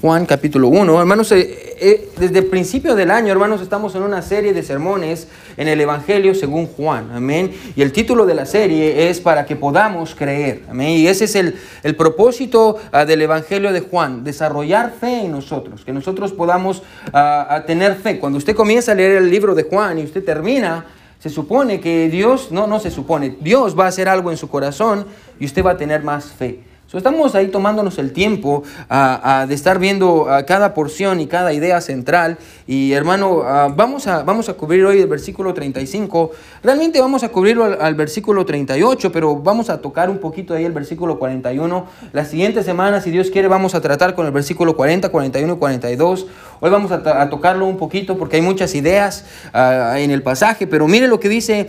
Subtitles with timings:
[0.00, 1.00] Juan capítulo 1.
[1.00, 5.28] Hermanos, eh, eh, desde el principio del año, hermanos, estamos en una serie de sermones
[5.56, 7.10] en el Evangelio según Juan.
[7.14, 7.52] Amén.
[7.74, 10.62] Y el título de la serie es para que podamos creer.
[10.68, 10.90] Amén.
[10.90, 15.84] Y ese es el, el propósito ah, del Evangelio de Juan, desarrollar fe en nosotros,
[15.84, 16.82] que nosotros podamos
[17.12, 18.18] ah, tener fe.
[18.18, 20.84] Cuando usted comienza a leer el libro de Juan y usted termina,
[21.18, 24.50] se supone que Dios, no, no se supone, Dios va a hacer algo en su
[24.50, 25.06] corazón
[25.40, 30.26] y usted va a tener más fe estamos ahí tomándonos el tiempo de estar viendo
[30.46, 32.38] cada porción y cada idea central.
[32.66, 33.38] Y hermano,
[33.76, 36.30] vamos, a, vamos a cubrir hoy el versículo 35.
[36.62, 40.72] Realmente vamos a cubrirlo al, versículo 38, pero vamos a tocar un poquito ahí el
[40.72, 41.86] versículo 41.
[42.12, 45.56] La siguiente semana, si Dios quiere, vamos a tratar con el versículo 40, 41 y
[45.56, 46.26] 42.
[46.60, 51.08] Hoy vamos a, tocarlo un poquito porque hay muchas ideas en el pasaje, pero mire
[51.08, 51.68] lo que dice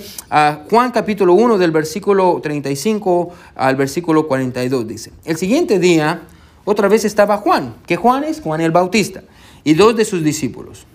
[0.70, 4.88] Juan capítulo 1 del versículo 35 al versículo 42.
[4.88, 6.24] Dice, el siguiente día,
[6.66, 9.24] otra vez estaba Juan, que Juan es Juan el Bautista,
[9.64, 10.86] y dos de sus discípulos.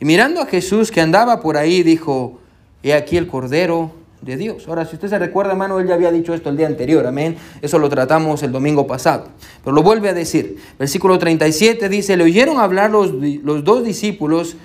[0.00, 2.40] Y mirando a Jesús que andaba por ahí, dijo,
[2.82, 4.66] he aquí el Cordero de Dios.
[4.68, 7.36] Ahora, si usted se recuerda, hermano, él ya había dicho esto el día anterior, amén.
[7.62, 9.28] Eso lo tratamos el domingo pasado.
[9.62, 10.56] Pero lo vuelve a decir.
[10.78, 14.56] Versículo 37 dice, le oyeron hablar los, los dos discípulos,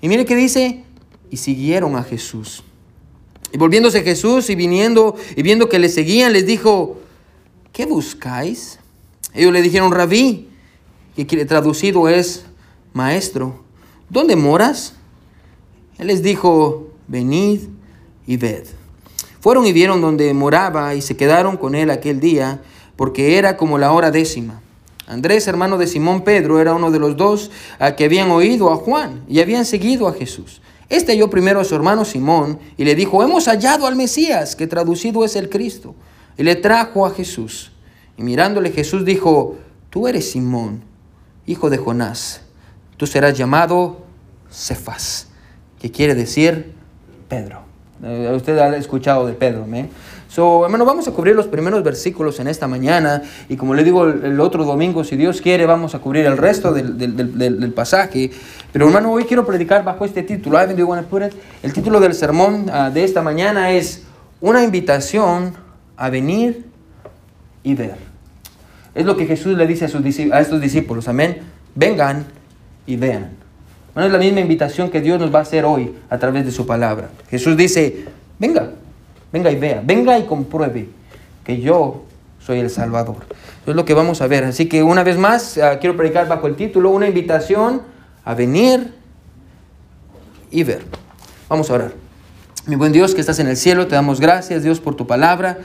[0.00, 0.84] y mire qué dice,
[1.30, 2.64] y siguieron a Jesús.
[3.52, 7.00] Y volviéndose Jesús y viniendo y viendo que le seguían, les dijo,
[7.72, 8.78] ¿qué buscáis?
[9.34, 10.48] Ellos le dijeron, rabí,
[11.14, 12.44] que traducido es
[12.92, 13.62] maestro,
[14.08, 14.94] ¿dónde moras?
[15.98, 17.60] Él les dijo, venid
[18.26, 18.64] y ved.
[19.40, 22.62] Fueron y vieron donde moraba y se quedaron con él aquel día,
[22.96, 24.60] porque era como la hora décima.
[25.06, 28.76] Andrés, hermano de Simón Pedro, era uno de los dos a que habían oído a
[28.76, 30.60] Juan y habían seguido a Jesús.
[30.88, 34.66] Este halló primero a su hermano Simón y le dijo, hemos hallado al Mesías, que
[34.66, 35.94] traducido es el Cristo.
[36.40, 37.70] Y le trajo a Jesús.
[38.16, 39.58] Y mirándole Jesús dijo,
[39.90, 40.80] tú eres Simón,
[41.44, 42.40] hijo de Jonás.
[42.96, 43.98] Tú serás llamado
[44.50, 45.28] Cefas,
[45.78, 46.72] que quiere decir
[47.28, 47.60] Pedro.
[48.02, 49.90] Eh, usted ha escuchado de Pedro, ¿me?
[50.30, 53.20] So, hermano, vamos a cubrir los primeros versículos en esta mañana
[53.50, 56.72] y como le digo el, otro domingo, si Dios quiere, vamos a cubrir el resto
[56.72, 58.30] del, del, del, pasaje.
[58.72, 60.58] Pero hermano, hoy quiero predicar bajo este título.
[60.58, 64.04] El título del sermón uh, de esta mañana es
[64.40, 65.68] una invitación
[66.00, 66.64] a venir
[67.62, 67.94] y ver.
[68.94, 70.02] Es lo que Jesús le dice a, sus,
[70.32, 71.40] a estos discípulos, amén.
[71.74, 72.24] Vengan
[72.86, 73.32] y vean.
[73.92, 76.52] Bueno, es la misma invitación que Dios nos va a hacer hoy a través de
[76.52, 77.10] su palabra.
[77.28, 78.06] Jesús dice,
[78.38, 78.70] venga,
[79.30, 80.88] venga y vea, venga y compruebe
[81.44, 82.04] que yo
[82.38, 83.16] soy el Salvador.
[83.60, 84.44] Eso es lo que vamos a ver.
[84.44, 87.82] Así que una vez más, ah, quiero predicar bajo el título, una invitación
[88.24, 88.94] a venir
[90.50, 90.82] y ver.
[91.50, 91.92] Vamos a orar.
[92.66, 95.58] Mi buen Dios que estás en el cielo, te damos gracias, Dios, por tu palabra.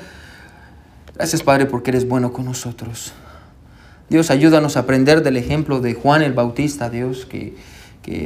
[1.15, 3.13] Gracias Padre porque eres bueno con nosotros.
[4.09, 7.55] Dios, ayúdanos a aprender del ejemplo de Juan el Bautista, Dios, que,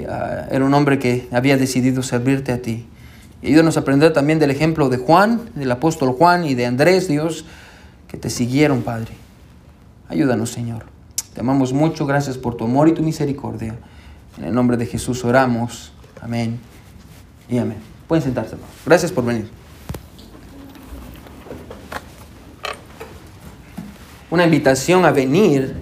[0.09, 2.88] ah, era un hombre que había decidido servirte a ti.
[3.44, 7.45] ayúdanos a aprender también del ejemplo de Juan, del apóstol Juan y de Andrés, Dios,
[8.07, 9.13] que te siguieron, Padre.
[10.09, 10.85] Ayúdanos, Señor.
[11.33, 13.77] Te amamos mucho, gracias por tu amor y tu misericordia.
[14.38, 15.94] En el nombre de Jesús oramos.
[16.21, 16.59] Amén
[17.47, 17.77] y amén.
[18.07, 19.59] Pueden sentarse, Gracias por venir.
[24.29, 25.75] Una invitación a venir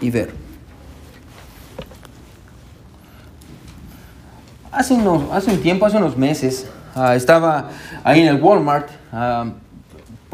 [0.00, 0.32] y ver.
[4.70, 7.70] Hace, unos, hace un tiempo, hace unos meses, ah, estaba
[8.02, 8.88] ahí en el Walmart.
[9.12, 9.46] Ah,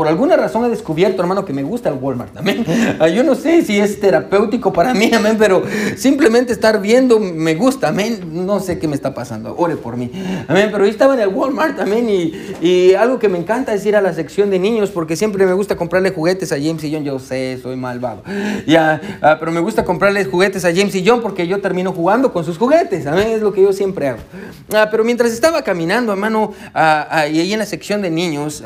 [0.00, 2.34] por alguna razón he descubierto, hermano, que me gusta el Walmart.
[2.38, 2.64] Amén.
[2.98, 5.62] Ah, yo no sé si es terapéutico para mí, amén, pero
[5.96, 8.20] simplemente estar viendo me gusta, amén.
[8.46, 9.54] No sé qué me está pasando.
[9.56, 10.10] Ore por mí.
[10.48, 10.68] Amén.
[10.72, 12.08] Pero yo estaba en el Walmart, amén.
[12.10, 15.46] Y, y algo que me encanta es ir a la sección de niños porque siempre
[15.46, 17.04] me gusta comprarle juguetes a James y John.
[17.04, 18.22] Yo sé, soy malvado.
[18.66, 22.32] Ya, ah, pero me gusta comprarles juguetes a James y John porque yo termino jugando
[22.32, 23.06] con sus juguetes.
[23.06, 23.28] Amén.
[23.28, 24.20] Es lo que yo siempre hago.
[24.74, 28.62] Ah, pero mientras estaba caminando, hermano, y ahí en la sección de niños,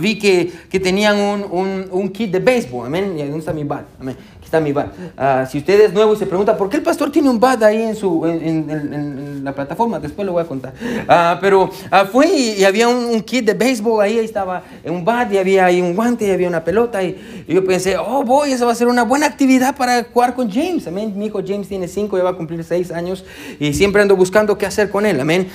[0.00, 3.86] vi que tenían un, un, un, kit de béisbol, amén, y dónde está mi bat,
[4.00, 4.16] amén,
[4.46, 4.92] está mi bat.
[5.16, 7.62] Ah, si usted es nuevo y se pregunta, ¿por qué el pastor tiene un bat
[7.64, 9.98] ahí en, su, en, la plataforma?
[9.98, 10.72] Después lo voy a contar.
[11.08, 12.26] Ah, pero uh, fui
[12.58, 15.94] y, había un, kit de béisbol ahí, ahí estaba un bat y había ahí un
[15.94, 17.02] guante y había una pelota.
[17.02, 20.50] Y, yo pensé, oh, voy, esa va a ser una buena actividad para jugar con
[20.50, 20.86] James.
[20.86, 21.12] Amén.
[21.16, 23.24] Mi hijo James tiene cinco, ya va a cumplir seis años
[23.58, 25.20] y siempre ando buscando qué hacer con él.
[25.20, 25.48] Amén.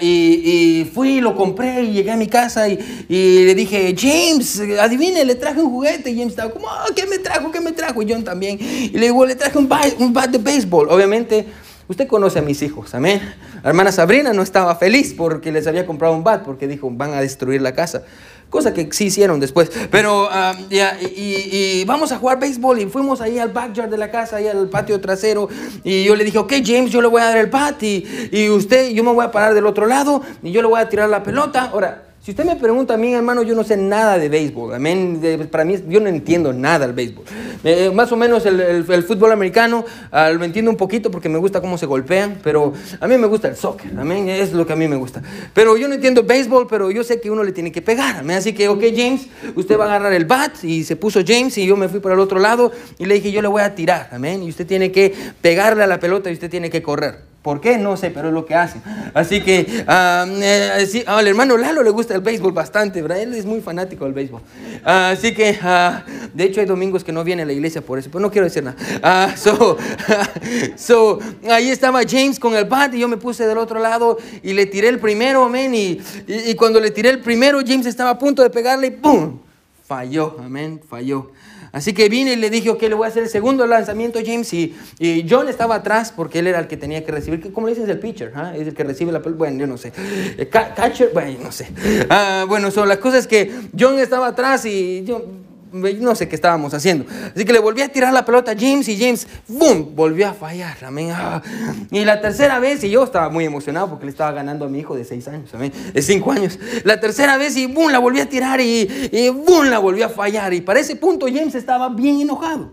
[0.00, 2.78] y, y, fui, lo compré y llegué a mi casa y,
[3.08, 6.10] y le dije, James, adivine, le traje un juguete.
[6.10, 7.50] Y James estaba como, oh, ¿qué me trajo?
[7.50, 8.02] ¿Qué me trajo?
[8.02, 8.58] Y yo también.
[8.60, 10.88] Y le digo, le traje un bat, un bat de béisbol.
[10.90, 11.46] Obviamente,
[11.88, 13.20] usted conoce a mis hijos, amén.
[13.62, 17.12] La hermana Sabrina no estaba feliz porque les había comprado un bat, porque dijo, van
[17.12, 18.02] a destruir la casa.
[18.48, 19.70] cosa que sí hicieron después.
[19.90, 23.96] Pero ah, ya, y, y, vamos a jugar béisbol y fuimos ahí al backyard de
[23.96, 25.48] la casa, ahí al patio trasero.
[25.84, 28.48] Y yo le dije, ok, James, yo le voy a dar el bat y, y
[28.48, 31.08] usted, yo me voy a parar del otro lado y yo le voy a tirar
[31.08, 31.70] la pelota.
[31.72, 34.74] Ahora, si usted me pregunta a mí, hermano, yo no sé nada de béisbol.
[34.74, 35.48] Amén.
[35.50, 37.24] Para mí, yo no entiendo nada del béisbol.
[37.64, 41.38] Eh, más o menos el, el, fútbol americano uh, lo entiendo un poquito porque me
[41.38, 43.92] gusta cómo se golpean, pero a mí me gusta el soccer.
[43.98, 44.28] Amén.
[44.28, 45.22] Es lo que a mí me gusta.
[45.54, 48.16] Pero yo no entiendo béisbol, pero yo sé que uno le tiene que pegar.
[48.16, 48.36] Amén.
[48.36, 49.26] Así que, ok, James,
[49.56, 52.12] usted va a agarrar el bat y se puso James y yo me fui por
[52.12, 54.10] el otro lado y le dije, yo le voy a tirar.
[54.12, 54.42] Amén.
[54.42, 57.29] Y usted tiene que pegarle a la pelota y usted tiene que correr.
[57.42, 57.78] ¿Por qué?
[57.78, 58.82] No sé, pero es lo que hacen.
[59.14, 63.22] Así que uh, eh, al hermano Lalo le gusta el béisbol bastante, ¿verdad?
[63.22, 64.42] Él es muy fanático del béisbol.
[64.42, 67.98] Uh, así que, uh, de hecho, hay domingos que no viene a la iglesia por
[67.98, 68.76] eso, pero no quiero decir nada.
[69.02, 69.78] Ah, so,
[70.76, 74.52] so, ahí estaba James con el bat y yo me puse del otro lado y
[74.52, 75.74] le tiré el primero, amén.
[75.74, 78.90] Y, y, y cuando le tiré el primero, James estaba a punto de pegarle y
[78.90, 79.38] ¡pum!
[79.86, 81.32] Falló, amén, falló.
[81.72, 84.52] Así que vine y le dije, ok, le voy a hacer el segundo lanzamiento, James.
[84.52, 87.52] Y, y John estaba atrás porque él era el que tenía que recibir.
[87.52, 88.32] ¿Cómo le dices el pitcher?
[88.34, 88.52] ¿Ah?
[88.56, 89.20] Es el que recibe la.
[89.20, 89.92] Bueno, yo no sé.
[90.38, 91.68] Eh, catcher, bueno, no sé.
[92.08, 95.24] Ah, bueno, son las cosas que John estaba atrás y yo
[95.72, 97.04] no sé qué estábamos haciendo.
[97.34, 100.34] Así que le volví a tirar la pelota a James y James, ¡boom!, volvió a
[100.34, 100.76] fallar.
[100.84, 101.10] Amén.
[101.12, 101.42] Ah.
[101.90, 104.80] Y la tercera vez, y yo estaba muy emocionado porque le estaba ganando a mi
[104.80, 106.58] hijo de seis años, amén, de cinco años.
[106.84, 110.08] La tercera vez y ¡boom!, la volví a tirar y, y ¡boom!, la volvió a
[110.08, 110.52] fallar.
[110.54, 112.72] Y para ese punto James estaba bien enojado.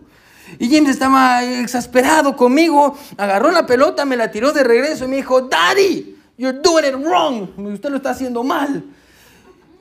[0.59, 5.17] Y James estaba exasperado conmigo, agarró la pelota, me la tiró de regreso y me
[5.17, 7.49] dijo, Daddy, you're doing it wrong.
[7.73, 8.83] Usted lo está haciendo mal.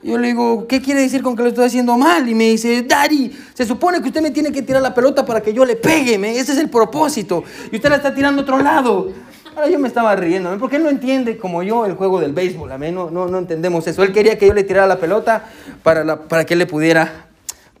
[0.07, 2.29] Yo le digo, ¿qué quiere decir con que lo estoy haciendo mal?
[2.29, 5.41] Y me dice, Daddy, se supone que usted me tiene que tirar la pelota para
[5.41, 7.43] que yo le pegue, ese es el propósito.
[7.73, 9.11] Y usted la está tirando a otro lado.
[9.53, 12.69] Ahora yo me estaba riendo, porque él no entiende como yo el juego del béisbol,
[12.93, 14.01] no, no, no entendemos eso.
[14.01, 15.43] Él quería que yo le tirara la pelota
[15.83, 17.25] para, para que él le pudiera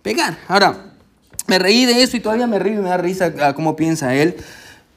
[0.01, 0.37] pegar.
[0.49, 0.75] Ahora,
[1.47, 4.13] me reí de eso y todavía me río y me da risa a cómo piensa
[4.13, 4.35] él.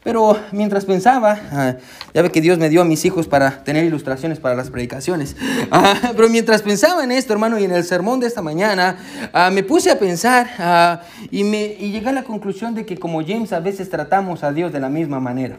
[0.03, 1.75] Pero mientras pensaba, ah,
[2.15, 5.37] ya ve que Dios me dio a mis hijos para tener ilustraciones para las predicaciones,
[5.71, 8.97] ah, pero mientras pensaba en esto, hermano, y en el sermón de esta mañana,
[9.35, 13.23] ah, me puse a pensar y, me, y llegué a la conclusión de que como
[13.23, 15.59] James a veces tratamos a Dios de la misma manera.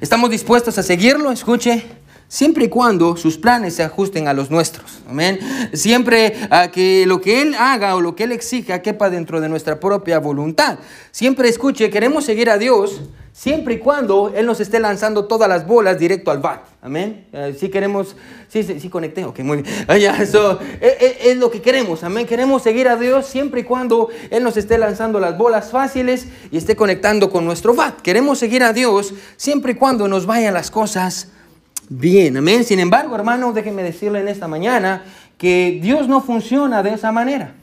[0.00, 1.86] Estamos dispuestos a seguirlo, escuche,
[2.28, 4.98] siempre y cuando sus planes se ajusten a los nuestros.
[5.08, 5.38] Amén.
[5.72, 9.48] Siempre a que lo que Él haga o lo que Él exija quepa dentro de
[9.48, 10.78] nuestra propia voluntad.
[11.12, 13.00] Siempre escuche, queremos seguir a Dios
[13.36, 16.62] siempre y cuando Él nos esté lanzando todas las bolas directo al bat.
[16.80, 17.26] Amén.
[17.34, 18.16] Eh, si queremos,
[18.48, 19.76] sí, sí, sí, conecté, ok, muy bien.
[19.88, 22.26] Ah, eso eh, eh, es, lo que queremos, amén.
[22.26, 26.56] Queremos seguir a Dios siempre y cuando Él nos esté lanzando las bolas fáciles y
[26.56, 28.00] esté conectando con nuestro bat.
[28.00, 31.28] Queremos seguir a Dios siempre y cuando nos vayan las cosas
[31.90, 32.64] bien, amén.
[32.64, 35.04] Sin embargo, hermano, déjenme decirle en esta mañana
[35.36, 37.54] que Dios no funciona de esa manera.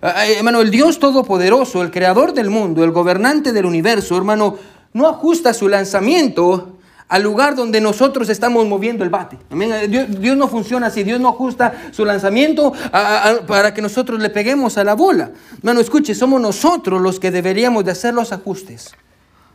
[0.00, 4.58] hermano, el Dios Todopoderoso, el Creador del mundo, el gobernante del universo, hermano,
[4.92, 6.78] no ajusta su lanzamiento
[7.08, 9.36] al lugar donde nosotros estamos moviendo el bate.
[9.88, 12.72] Dios, no funciona así, Dios no ajusta su lanzamiento
[13.46, 15.30] para que nosotros le peguemos a la bola.
[15.58, 18.94] Hermano, escuche, somos nosotros los que deberíamos de hacer los ajustes.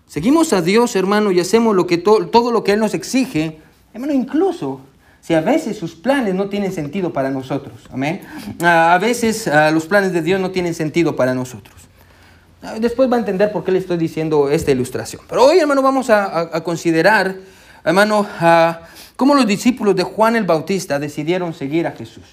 [0.06, 3.60] Seguimos a Dios, hermano, y hacemos lo que todo lo que Él nos exige,
[3.94, 4.82] hermano, incluso
[5.20, 7.74] si a veces sus planes no tienen sentido para nosotros.
[7.92, 8.22] Amén.
[8.62, 11.76] A veces los planes de Dios no tienen sentido para nosotros.
[12.62, 15.22] Ah, después va a entender por qué le estoy diciendo esta ilustración.
[15.30, 17.36] Pero hoy, hermano, vamos a, considerar,
[17.84, 18.26] hermano,
[19.16, 22.24] cómo los discípulos de Juan el Bautista decidieron seguir a Jesús.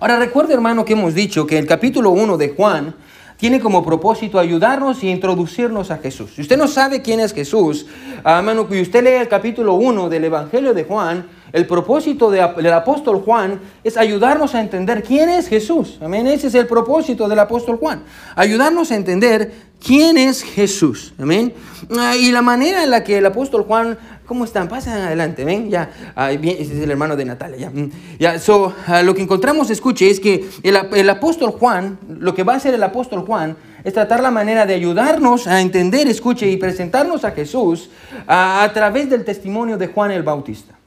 [0.00, 2.94] Ahora, recuerde, hermano, que hemos dicho que el capítulo 1 de Juan
[3.36, 6.32] tiene como propósito ayudarnos y introducirnos a Jesús.
[6.34, 7.86] Si usted no sabe quién es Jesús,
[8.24, 13.22] hermano, que usted lee el capítulo 1 del Evangelio de Juan, el propósito del apóstol
[13.24, 15.98] Juan es ayudarnos a entender quién es Jesús.
[16.00, 16.26] Amén.
[16.26, 18.04] Ese es el propósito del apóstol Juan.
[18.36, 19.52] Ayudarnos a entender
[19.84, 21.12] quién es Jesús.
[21.18, 21.52] Amén.
[21.98, 24.68] Ah, y la manera en la que el apóstol Juan, ¿cómo están?
[24.68, 25.44] Pasen adelante.
[25.44, 25.90] Ven, ya.
[26.30, 27.58] ese es el hermano de Natalia.
[27.58, 27.70] Ya.
[27.70, 28.38] Mm, ya.
[28.38, 32.56] So, ah, lo que encontramos, escuche, es que el, apóstol Juan, lo que va a
[32.56, 37.24] hacer el apóstol Juan, es tratar la manera de ayudarnos a entender, escuche, y presentarnos
[37.24, 37.90] a Jesús
[38.26, 40.79] a, a través del testimonio de Juan el Bautista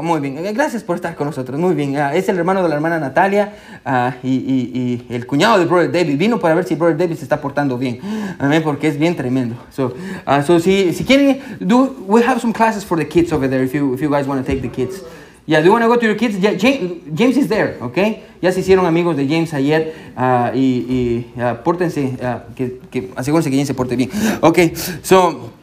[0.00, 1.58] muy bien, eh, gracias por estar con nosotros.
[1.60, 3.52] Muy bien, ah, es el hermano de la hermana Natalia
[3.84, 6.16] ah, y, el cuñado de Brother David.
[6.16, 7.98] Vino para ver si Brother David se está portando bien.
[8.38, 9.56] Amén, porque es bien tremendo.
[9.70, 9.94] So,
[10.26, 13.62] uh, so si, si quieren, do, we have some classes for the kids over there
[13.62, 15.02] if you, if you guys want to take the kids.
[15.44, 16.38] Yeah, do you want to go to your kids?
[16.38, 18.22] Yeah, James, James, is there, okay?
[18.40, 19.92] Ya se hicieron amigos de James ayer
[20.54, 21.34] y, y
[21.64, 22.16] pórtense,
[22.54, 24.08] que, que asegúrense que James se porte bien.
[24.40, 24.58] Ok,
[25.02, 25.61] so.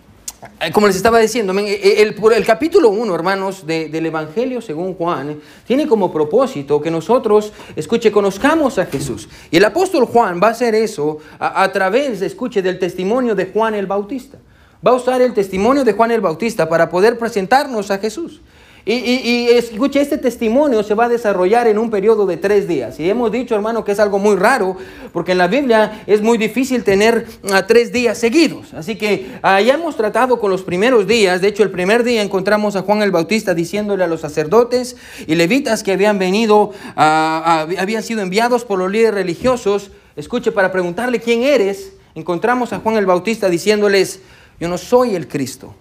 [0.61, 5.87] Eh, como les estaba diciendo, eh, el, capítulo 1, hermanos, del Evangelio según Juan, tiene
[5.87, 9.29] como propósito que nosotros, escuche, conozcamos a Jesús.
[9.51, 13.45] Y el apóstol Juan va a hacer eso a, a través, escuche, del testimonio de
[13.45, 14.37] Juan el Bautista.
[14.85, 18.41] Va a usar el testimonio de Juan el Bautista para poder presentarnos a Jesús.
[18.85, 22.99] Y, escuche, este testimonio se va a desarrollar en un periodo de tres días.
[22.99, 24.77] Y hemos dicho, hermano, que es algo muy raro,
[25.13, 28.73] porque en la Biblia es muy difícil tener a tres días seguidos.
[28.73, 31.41] Así que ah, ya hemos tratado con los primeros días.
[31.41, 34.95] De hecho, el primer día encontramos a Juan el Bautista diciéndole a los sacerdotes
[35.27, 41.19] y levitas que habían venido, habían sido enviados por los líderes religiosos, escuche, para preguntarle
[41.19, 41.93] quién eres.
[42.15, 44.21] Encontramos a Juan el Bautista diciéndoles,
[44.59, 45.75] yo no soy el Cristo.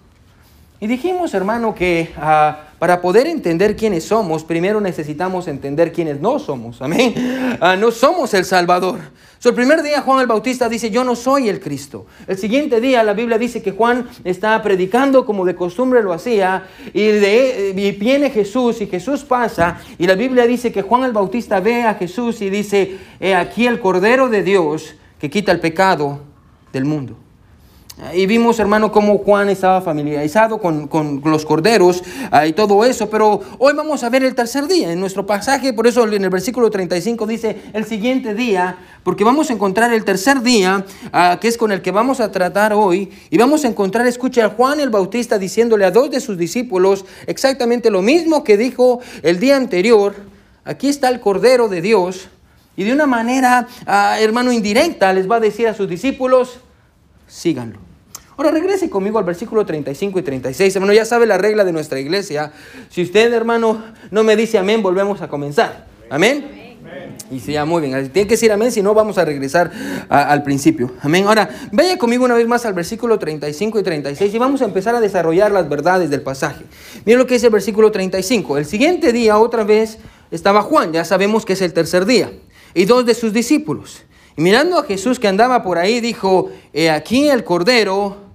[0.81, 6.39] Y dijimos, hermano, que ah, para poder entender quiénes somos, primero necesitamos entender quiénes no
[6.39, 6.81] somos.
[6.81, 7.13] Amén.
[7.61, 8.99] Ah, no somos el Salvador.
[9.43, 12.05] el primer día Juan el Bautista dice, yo no soy el Cristo.
[12.25, 16.67] El siguiente día la Biblia dice que Juan está predicando como de costumbre lo hacía
[16.93, 21.59] y, y viene Jesús y Jesús pasa y la Biblia dice que Juan el Bautista
[21.59, 26.21] ve a Jesús y dice, he aquí el Cordero de Dios que quita el pecado
[26.71, 27.17] del mundo.
[28.13, 30.89] Y vimos, hermano, cómo Juan estaba familiarizado con,
[31.25, 32.01] los corderos
[32.31, 33.09] ah, y todo eso.
[33.09, 35.73] Pero hoy vamos a ver el tercer día en nuestro pasaje.
[35.73, 40.05] Por eso en el versículo 35 dice el siguiente día, porque vamos a encontrar el
[40.05, 43.11] tercer día, ah, que es con el que vamos a tratar hoy.
[43.29, 47.03] Y vamos a encontrar, escucha, a Juan el Bautista diciéndole a dos de sus discípulos
[47.27, 50.15] exactamente lo mismo que dijo el día anterior.
[50.63, 52.29] Aquí está el Cordero de Dios.
[52.77, 56.61] Y de una manera, ah, hermano, indirecta les va a decir a sus discípulos,
[57.27, 57.88] síganlo.
[58.39, 60.73] Ahora regrese conmigo al versículo 35 y 36.
[60.73, 62.53] Hermano, ya sabe la regla de nuestra iglesia.
[62.89, 65.87] Si usted, hermano, no me dice amén, volvemos a comenzar.
[66.09, 66.77] Amén.
[67.29, 67.91] Y sí, ya muy bien.
[68.13, 69.69] Tiene que decir amén, si no vamos a regresar
[70.07, 70.93] al principio.
[71.01, 71.25] Amén.
[71.27, 74.95] Ahora, vaya conmigo una vez más al versículo 35 y 36 y vamos a empezar
[74.95, 76.63] a desarrollar las verdades del pasaje.
[77.03, 78.57] Miren lo que dice el versículo 35.
[78.57, 79.97] El siguiente día, otra vez,
[80.31, 82.31] estaba Juan, ya sabemos que es el tercer día,
[82.73, 84.03] y dos de sus discípulos.
[84.37, 88.28] Y mirando a Jesús que andaba por ahí, dijo, he aquí el Cordero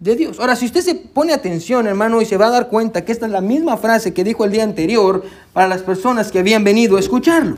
[0.00, 0.38] de Dios.
[0.40, 3.26] Ahora, si usted se pone atención, hermano, y se va a dar cuenta que esta
[3.26, 6.96] es la misma frase que dijo el día anterior para las personas que habían venido
[6.96, 7.56] a escucharlo.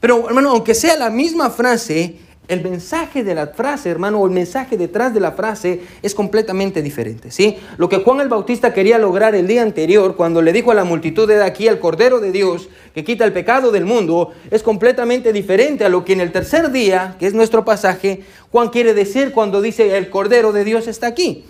[0.00, 2.16] Pero, hermano, aunque sea la misma frase,
[2.48, 6.82] el mensaje de la frase, hermano, o el mensaje detrás de la frase es completamente
[6.82, 7.58] diferente, ¿sí?
[7.76, 10.84] Lo que Juan el Bautista quería lograr el día anterior, cuando le dijo a la
[10.84, 15.32] multitud de aquí, el Cordero de Dios, que quita el pecado del mundo, es completamente
[15.32, 19.32] diferente a lo que en el tercer día, que es nuestro pasaje, Juan quiere decir
[19.32, 21.44] cuando dice, el Cordero de Dios está aquí.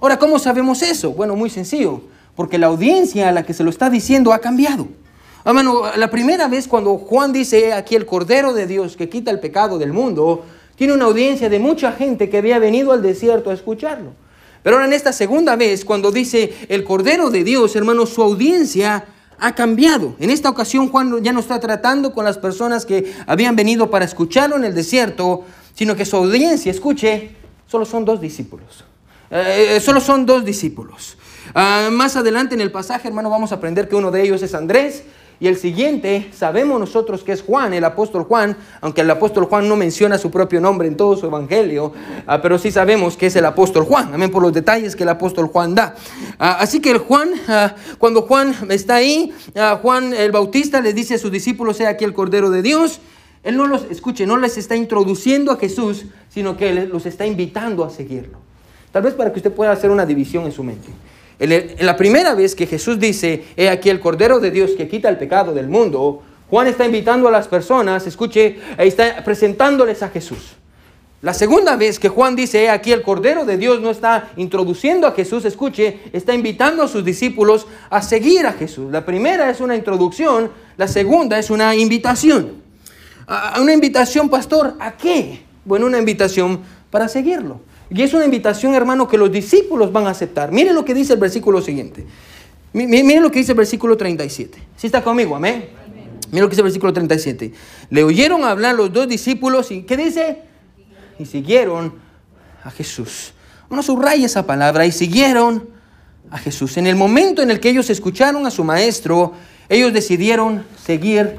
[0.00, 1.12] Ahora, ¿cómo sabemos eso?
[1.12, 2.02] Bueno, muy sencillo,
[2.36, 4.88] porque la audiencia a la que se lo está diciendo ha cambiado.
[5.44, 9.40] Hermano, la primera vez cuando Juan dice aquí el Cordero de Dios que quita el
[9.40, 10.44] pecado del mundo,
[10.76, 14.12] tiene una audiencia de mucha gente que había venido al desierto a escucharlo.
[14.62, 19.06] Pero ahora en esta segunda vez, cuando dice el Cordero de Dios, hermano, su audiencia
[19.40, 20.14] ha cambiado.
[20.18, 24.04] En esta ocasión Juan ya no está tratando con las personas que habían venido para
[24.04, 27.36] escucharlo en el desierto, sino que su audiencia, escuche,
[27.66, 28.84] solo son dos discípulos.
[29.30, 31.16] Eh, eh, solo son dos discípulos.
[31.54, 34.54] Ah, más adelante en el pasaje, hermano, vamos a aprender que uno de ellos es
[34.54, 35.04] Andrés
[35.40, 39.68] y el siguiente, sabemos nosotros que es Juan, el apóstol Juan, aunque el apóstol Juan
[39.68, 41.92] no menciona su propio nombre en todo su evangelio,
[42.26, 45.10] ah, pero sí sabemos que es el apóstol Juan, amén, por los detalles que el
[45.10, 45.94] apóstol Juan da.
[46.38, 47.30] Ah, así que el Juan,
[47.98, 49.32] cuando Juan está ahí,
[49.82, 53.00] Juan el Bautista le dice a sus discípulos, sea aquí el Cordero de Dios.
[53.44, 57.84] Él no los, escuche, no les está introduciendo a Jesús, sino que los está invitando
[57.84, 58.47] a seguirlo.
[58.92, 60.88] Tal vez para que usted pueda hacer una división en su mente.
[61.38, 65.08] En, la primera vez que Jesús dice, he aquí el Cordero de Dios que quita
[65.08, 70.56] el pecado del mundo, Juan está invitando a las personas, escuche, está presentándoles a Jesús.
[71.20, 75.06] La segunda vez que Juan dice, he aquí el Cordero de Dios no está introduciendo
[75.06, 78.90] a Jesús, escuche, está invitando a sus discípulos a seguir a Jesús.
[78.92, 82.62] La primera es una introducción, la segunda es una invitación.
[83.60, 84.74] ¿Una invitación, pastor?
[84.78, 85.42] ¿A qué?
[85.64, 87.60] Bueno, una invitación para seguirlo.
[87.90, 90.52] Y es una invitación, hermano, que los discípulos van a aceptar.
[90.52, 92.06] Miren lo que dice el versículo siguiente.
[92.72, 94.58] Miren lo que dice el versículo 37.
[94.76, 95.34] ¿Sí está conmigo?
[95.34, 95.70] Amén.
[96.30, 97.52] Miren lo que dice el versículo 37.
[97.90, 100.42] Le oyeron hablar los dos discípulos y ¿qué dice?
[101.18, 101.94] Y siguieron
[102.62, 103.32] a Jesús.
[103.70, 105.68] Uno subraya esa palabra y siguieron
[106.30, 106.76] a Jesús.
[106.76, 109.32] En el momento en el que ellos escucharon a su maestro,
[109.68, 111.36] ellos decidieron seguir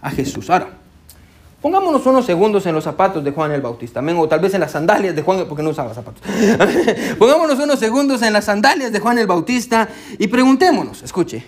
[0.00, 0.50] a Jesús.
[0.50, 0.78] Ahora,
[1.64, 4.60] Pongámonos unos segundos en los zapatos de Juan el Bautista, amén, o tal vez en
[4.60, 6.20] las sandalias de Juan, porque no usaba zapatos.
[7.18, 11.42] Pongámonos unos segundos en las sandalias de Juan el Bautista y preguntémonos, escuche,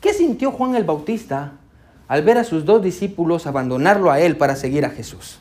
[0.00, 1.52] ¿qué sintió Juan el Bautista
[2.08, 5.40] al ver a sus dos discípulos abandonarlo a él para seguir a Jesús?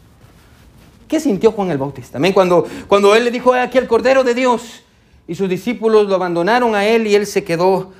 [1.07, 2.17] ¿Qué sintió Juan el Bautista?
[2.17, 4.83] Amén, cuando, cuando él le dijo, aquí el Cordero de Dios
[5.29, 7.93] y sus discípulos lo abandonaron a él y él se quedó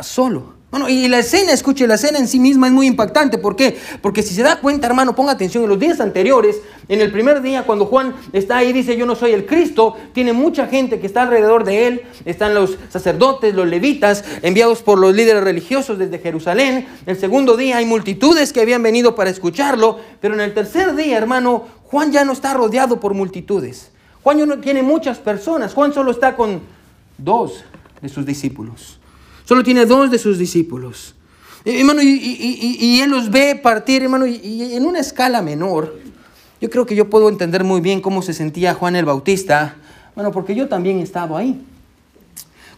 [0.00, 0.54] solo.
[0.74, 3.38] Bueno, y la escena, escuche, la escena en sí misma es muy impactante.
[3.38, 3.78] ¿Por qué?
[4.02, 7.42] Porque si se da cuenta, hermano, ponga atención, en los días anteriores, en el primer
[7.42, 10.98] día, cuando Juan está ahí y dice, yo no soy el Cristo, tiene mucha gente
[10.98, 12.02] que está alrededor de él.
[12.24, 16.88] Están los sacerdotes, los levitas, enviados por los líderes religiosos desde Jerusalén.
[17.06, 20.00] El segundo día hay multitudes que habían venido para escucharlo.
[20.20, 23.92] Pero en el tercer día, hermano, Juan ya no está rodeado por multitudes.
[24.24, 25.72] Juan ya no tiene muchas personas.
[25.72, 26.62] Juan solo está con
[27.16, 27.62] dos
[28.02, 28.98] de sus discípulos.
[29.44, 31.14] Solo tiene dos de sus discípulos.
[31.64, 35.98] Hermano, y, él los ve partir, hermano, y, en una escala menor.
[36.60, 39.76] Yo creo que yo puedo entender muy bien cómo se sentía Juan el Bautista,
[40.14, 41.60] bueno, porque yo también estaba ahí.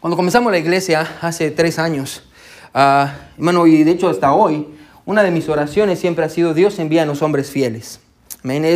[0.00, 2.22] Cuando comenzamos la iglesia hace tres años,
[2.74, 4.66] uh, hermano, y de hecho hasta hoy,
[5.04, 8.00] una de mis oraciones siempre ha sido, Dios envía a los hombres fieles.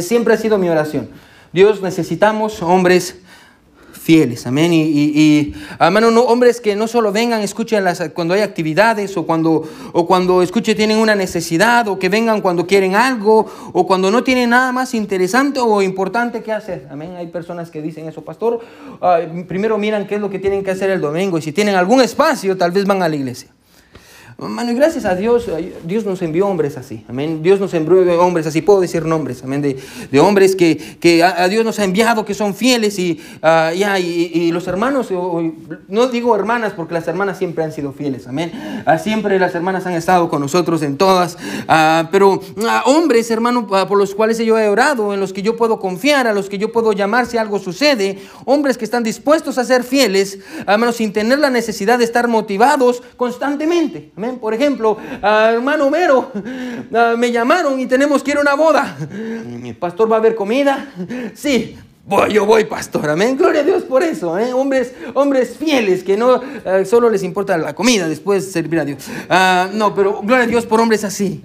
[0.02, 1.08] Siempre ha sido mi oración.
[1.52, 3.18] Dios necesitamos hombres
[4.10, 4.72] fieles, amén.
[4.72, 9.62] Y, y, no, hombres que no solo vengan, escuchen las, cuando hay actividades o cuando,
[9.92, 14.24] o cuando escuchen tienen una necesidad o que vengan cuando quieren algo o cuando no
[14.24, 16.88] tienen nada más interesante o importante que hacer.
[16.90, 17.14] Amén.
[17.18, 18.58] Hay personas que dicen eso, pastor.
[19.46, 22.00] primero miran qué es lo que tienen que hacer el domingo y si tienen algún
[22.00, 23.50] espacio, tal vez van a la iglesia.
[24.48, 25.50] Mano, y gracias a Dios,
[25.84, 27.42] Dios nos envió hombres así, amén.
[27.42, 29.78] Dios nos envió hombres así, puedo decir nombres, amén, de,
[30.10, 34.30] de hombres que, que a, Dios nos ha enviado, que son fieles y, uh, y,
[34.32, 35.08] y, los hermanos,
[35.88, 38.50] no digo hermanas porque las hermanas siempre han sido fieles, amén.
[38.86, 42.40] Uh, siempre las hermanas han estado con nosotros en todas, uh, pero
[42.86, 46.32] hombres, hermano, por los cuales yo he orado, en los que yo puedo confiar, a
[46.32, 50.38] los que yo puedo llamar si algo sucede, hombres que están dispuestos a ser fieles,
[50.66, 54.29] hermano, sin tener la necesidad de estar motivados constantemente, amén.
[54.38, 56.32] Por ejemplo, hermano Homero,
[57.16, 58.96] me llamaron y tenemos que ir a una boda.
[59.46, 60.92] ¿Mi pastor va a haber comida?
[61.34, 61.76] Sí,
[62.10, 63.36] Voy, yo voy, pastor, amén.
[63.36, 64.52] Gloria a Dios por eso, ¿eh?
[64.52, 69.04] hombres, hombres fieles que no eh, solo les importa la comida, después servir a Dios.
[69.28, 71.44] Ah, no, pero gloria a Dios por hombres así.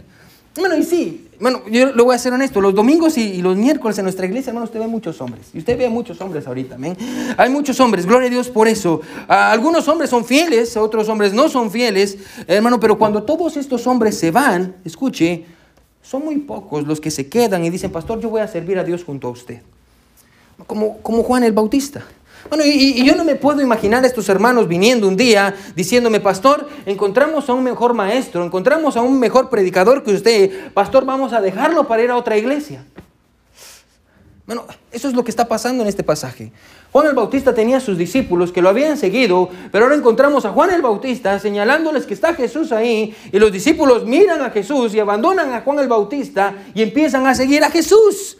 [0.56, 3.98] Bueno, y sí, bueno, yo le voy a ser honesto, los domingos y, los miércoles
[3.98, 5.48] en nuestra iglesia, hermano, usted ve muchos hombres.
[5.54, 6.98] Y usted ve muchos hombres ahorita, amén.
[7.38, 9.02] Hay muchos hombres, gloria a Dios por eso.
[9.28, 12.18] Algunos hombres son fieles, otros hombres no son fieles,
[12.48, 15.46] hermano, pero cuando todos estos hombres se van, escuche,
[16.02, 18.84] son muy pocos los que se quedan y dicen, pastor, yo voy a servir a
[18.84, 19.62] Dios junto a usted.
[20.68, 22.04] Como, como Juan el Bautista.
[22.50, 26.68] Bueno, y, yo no me puedo imaginar a estos hermanos viniendo un día diciéndome, pastor,
[26.86, 31.42] encontramos a un mejor maestro, encontramos a un mejor predicador que usted, pastor, vamos a
[31.42, 32.86] dejarlo para ir a otra iglesia.
[34.46, 36.52] Bueno, eso es lo que está pasando en este pasaje.
[36.92, 40.70] Juan el Bautista tenía sus discípulos que lo habían seguido, pero ahora encontramos a Juan
[40.70, 45.52] el Bautista señalándoles que está Jesús ahí y los discípulos miran a Jesús y abandonan
[45.52, 48.38] a Juan el Bautista y empiezan a seguir a Jesús.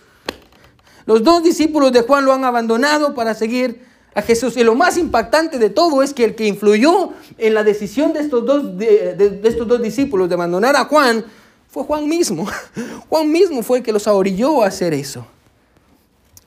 [1.08, 4.58] Los dos discípulos de Juan lo han abandonado para seguir a Jesús.
[4.58, 8.22] Y lo más impactante de todo es que el que influyó en la decisión de
[8.22, 11.24] estos dos, de, estos dos discípulos de abandonar a Juan
[11.70, 12.48] fue Juan mismo.
[13.10, 15.28] Juan mismo fue el que los orilló a hacer eso.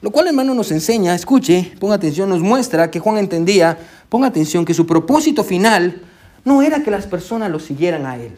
[0.00, 3.78] Lo cual, hermano, nos enseña, escuche, ponga atención, nos muestra que Juan entendía,
[4.08, 6.02] ponga atención, que su propósito final
[6.44, 8.32] no era que las personas lo siguieran a él.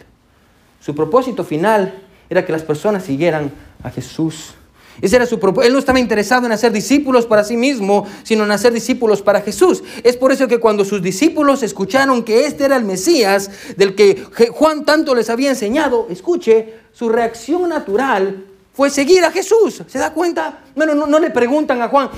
[0.80, 4.54] Su propósito final era que las personas siguieran a Jesús.
[5.00, 5.66] Ese era su propósito.
[5.66, 9.40] Él no estaba interesado en hacer discípulos para sí mismo, sino en hacer discípulos para
[9.40, 9.82] Jesús.
[10.02, 14.24] Es por eso que cuando sus discípulos escucharon que este era el Mesías del que
[14.50, 19.82] Juan tanto les había enseñado, escuche, su reacción natural fue seguir a Jesús.
[19.86, 20.60] ¿Se da cuenta?
[20.74, 22.08] Bueno, no, le preguntan a Juan,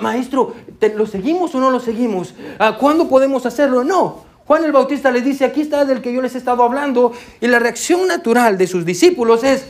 [0.00, 0.54] maestro,
[0.96, 2.34] ¿lo seguimos o no lo seguimos?
[2.58, 3.84] Ah, ¿Cuándo podemos hacerlo?
[3.84, 4.26] No.
[4.46, 7.12] Juan el Bautista les dice, aquí está del que yo les he estado hablando.
[7.40, 9.66] Y la reacción natural de sus discípulos es,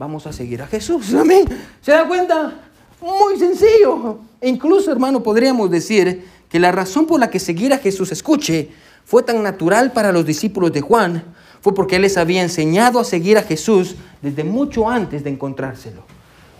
[0.00, 1.12] vamos a seguir a Jesús.
[1.12, 1.44] Amén.
[1.82, 2.54] ¿Se da cuenta?
[3.02, 4.20] Muy sencillo.
[4.40, 8.70] E incluso, hermano, podríamos decir que la razón por la que seguir a Jesús, escuche,
[9.04, 11.22] fue tan natural para los discípulos de Juan,
[11.60, 16.02] fue porque Él les había enseñado a seguir a Jesús desde mucho antes de encontrárselo.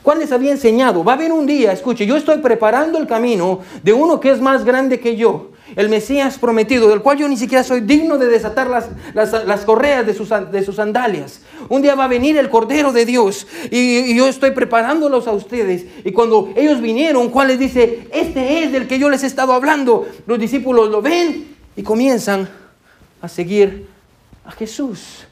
[0.02, 3.60] Juan les había enseñado, va a haber un día, escuche, yo estoy preparando el camino
[3.82, 7.36] de uno que es más grande que yo el Mesías prometido, del cual yo ni
[7.36, 11.40] siquiera soy digno de desatar las, las, correas de sus, de sus, sandalias.
[11.68, 15.86] Un día va a venir el Cordero de Dios y, yo estoy preparándolos a ustedes.
[16.04, 19.52] Y cuando ellos vinieron, Juan les dice, este es del que yo les he estado
[19.52, 20.06] hablando.
[20.26, 22.48] Los discípulos lo ven y comienzan
[23.22, 23.86] a seguir
[24.44, 25.26] a Jesús.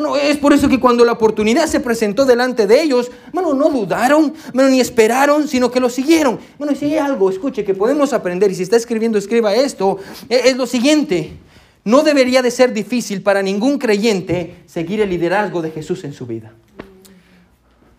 [0.00, 3.68] Bueno, es por eso que cuando la oportunidad se presentó delante de ellos, bueno, no
[3.68, 6.38] dudaron, bueno, ni esperaron, sino que lo siguieron.
[6.56, 9.98] Bueno, si hay algo, escuche, que podemos aprender, y si está escribiendo, escriba esto,
[10.30, 11.34] e, es lo siguiente.
[11.84, 16.24] No debería de ser difícil para ningún creyente seguir el liderazgo de Jesús en su
[16.24, 16.54] vida.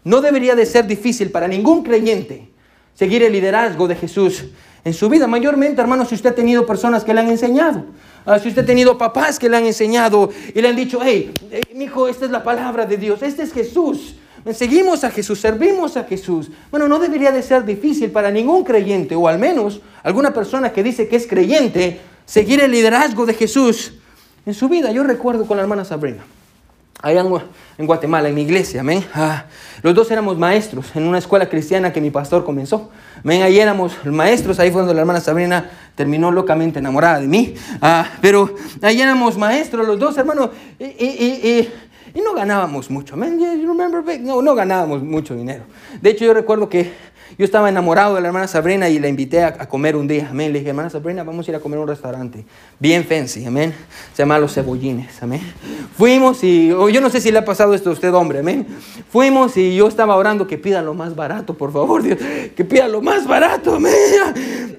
[0.04, 2.50] No debería de ser difícil para ningún creyente
[2.96, 4.46] seguir el liderazgo de Jesús
[4.84, 5.28] en su vida.
[5.28, 7.86] Mayormente, hermano, si usted ha tenido personas que le han enseñado.
[8.26, 11.32] Ah, si usted ha tenido papás que le han enseñado y le han dicho, hey,
[11.74, 14.16] mi hijo, esta es la palabra de Dios, este es Jesús.
[14.54, 16.50] Seguimos a Jesús, servimos a Jesús.
[16.72, 20.82] Bueno, no debería de ser difícil para ningún creyente, o al menos alguna persona que
[20.82, 23.94] dice que es creyente, seguir el liderazgo de Jesús
[24.46, 24.92] en su vida.
[24.92, 26.24] Yo recuerdo con la hermana Sabrina,
[27.02, 27.26] allá
[27.78, 29.04] en Guatemala, en mi iglesia, amén.
[29.14, 29.46] Ah,
[29.82, 32.90] los dos éramos maestros en una escuela cristiana que mi pastor comenzó.
[33.24, 37.56] Amén, ahí éramos maestros, ahí fue donde la hermana Sabrina terminó locamente enamorada de mí.
[37.82, 40.50] Ah, pero ahí éramos maestros los dos, hermanos.
[40.80, 41.68] y
[42.14, 43.16] y no ganábamos mucho.
[43.16, 43.40] Man,
[44.22, 45.64] no, no ganábamos mucho dinero.
[46.02, 46.92] De hecho, yo recuerdo que
[47.38, 50.28] yo estaba enamorado de la hermana Sabrina y la invité a, comer un día.
[50.30, 50.52] Amén.
[50.52, 52.46] Le dije, hermana Sabrina, vamos a ir a comer a un restaurante
[52.80, 53.46] bien fancy.
[53.46, 53.74] Amén.
[54.14, 55.22] Se llama Los Cebollines.
[55.22, 55.42] Amén.
[55.98, 58.40] Fuimos y yo no sé si le ha pasado esto a usted, hombre.
[58.40, 58.68] Amén.
[59.10, 62.20] Fuimos y yo estaba orando que pida lo más barato, por favor, Dios.
[62.56, 63.76] Que pida lo más barato.
[63.76, 63.94] Amén.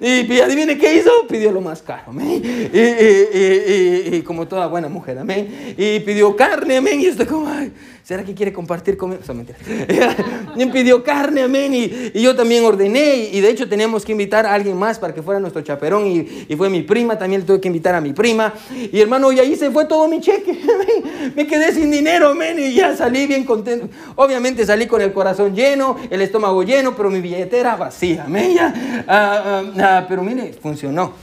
[0.00, 1.10] Y, adivine qué hizo.
[1.28, 2.04] Pidió lo más caro.
[2.08, 2.42] Amén.
[2.72, 5.18] Y, como toda buena mujer.
[5.18, 5.74] Amén.
[5.76, 6.78] Y pidió carne.
[6.78, 7.00] Amén.
[7.00, 9.22] Y estoy como, ay, ¿será que quiere compartir conmigo?
[9.26, 9.58] O mentira.
[10.56, 11.42] y pidió carne.
[11.42, 11.72] Amén.
[11.74, 13.28] Y, yo también ordené.
[13.32, 16.08] Y de hecho teníamos que invitar a alguien más para que fuera nuestro chaperón.
[16.08, 17.16] Y, fue mi prima.
[17.16, 18.52] También tuve que invitar a mi prima.
[18.92, 20.60] Y hermano, y ahí se fue todo mi cheque.
[21.36, 22.30] Me quedé sin dinero.
[22.30, 22.58] Amén.
[22.58, 23.88] Y ya salí bien contento.
[24.16, 28.24] Obviamente salí con el corazón lleno, el estómago lleno, pero mi billetera vacía.
[28.24, 28.54] Amén.
[28.54, 29.04] Ya.
[29.06, 31.14] Ah, ah, ah, pero mire, funcionó.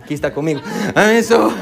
[0.00, 0.60] Aquí está conmigo.
[0.94, 1.52] Eso.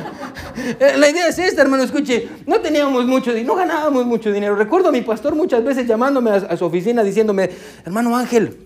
[0.78, 1.82] Eh, la idea es esta, hermano.
[1.82, 4.54] Escuche, no teníamos mucho dinero, no ganábamos mucho dinero.
[4.56, 7.50] Recuerdo a mi pastor muchas veces llamándome a, su oficina diciéndome,
[7.84, 8.58] hermano Ángel,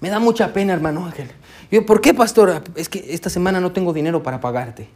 [0.00, 1.30] me da mucha pena, hermano Ángel.
[1.70, 2.62] yo, ¿por qué, pastor?
[2.74, 4.88] Es que esta semana no tengo dinero para pagarte.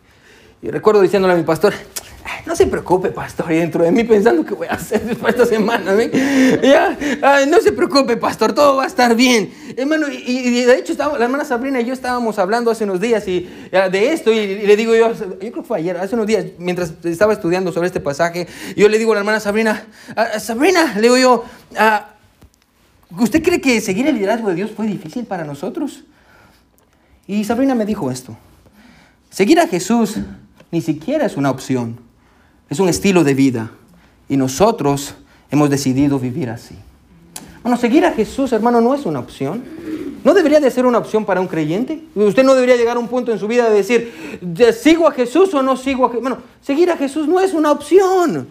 [0.62, 1.74] Y recuerdo diciéndole a mi pastor,
[2.46, 5.46] no se preocupe, pastor, y dentro de mí pensando que voy a hacer después esta
[5.46, 5.92] semana,
[6.62, 6.96] Ya,
[7.48, 9.52] no se preocupe, pastor, todo va a estar bien.
[9.76, 13.48] Hermano, y, de hecho, la hermana Sabrina y yo estábamos hablando hace unos días y,
[13.70, 16.92] de esto, y, le digo yo, yo creo que fue ayer, hace unos días, mientras
[17.04, 19.86] estaba estudiando sobre este pasaje, yo le digo a la hermana Sabrina,
[20.38, 21.44] Sabrina, le digo yo,
[23.18, 26.04] ¿usted cree que seguir el liderazgo de Dios fue difícil para nosotros?
[27.26, 28.36] Y Sabrina me dijo esto,
[29.30, 30.16] seguir a Jesús
[30.70, 31.98] ni siquiera es una opción
[32.72, 33.70] es un estilo de vida.
[34.28, 35.14] Y nosotros
[35.50, 36.74] hemos decidido vivir así.
[37.62, 39.62] Bueno, seguir a Jesús, hermano, no es una opción.
[40.24, 42.02] ¿No debería de ser una opción para un creyente?
[42.14, 44.40] Usted no debería llegar a un punto en su vida de decir,
[44.72, 46.22] ¿sigo a Jesús o no sigo a Jesús?
[46.22, 48.48] Bueno, seguir a Jesús no es una opción,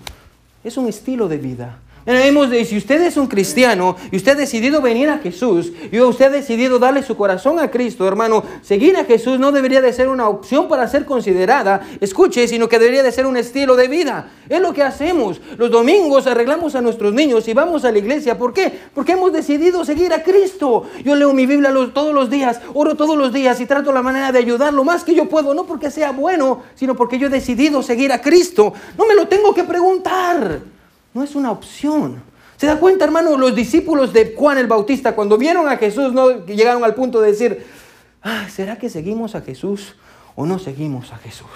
[0.63, 1.79] es un estilo de vida.
[2.05, 5.99] Hemos de, si usted es un cristiano y usted ha decidido venir a Jesús y
[5.99, 9.93] usted ha decidido darle su corazón a Cristo, hermano, seguir a Jesús no debería de
[9.93, 13.87] ser una opción para ser considerada, escuche, sino que debería de ser un estilo de
[13.87, 14.31] vida.
[14.49, 15.39] Es lo que hacemos.
[15.57, 18.37] Los domingos arreglamos a nuestros niños y vamos a la iglesia.
[18.37, 18.71] ¿Por qué?
[18.95, 20.85] Porque hemos decidido seguir a Cristo.
[21.05, 24.31] Yo leo mi Biblia todos los días, oro todos los días y trato la manera
[24.31, 27.29] de ayudar lo más que yo puedo, no porque sea bueno, sino porque yo he
[27.29, 28.73] decidido seguir a Cristo.
[28.97, 30.80] No me lo tengo que preguntar.
[31.13, 32.23] No es una opción.
[32.57, 33.37] ¿Se da cuenta, hermano?
[33.37, 37.31] Los discípulos de Juan el Bautista, cuando vieron a Jesús, no llegaron al punto de
[37.31, 37.65] decir,
[38.21, 39.95] ah, ¿será que seguimos a Jesús
[40.35, 41.47] o no seguimos a Jesús?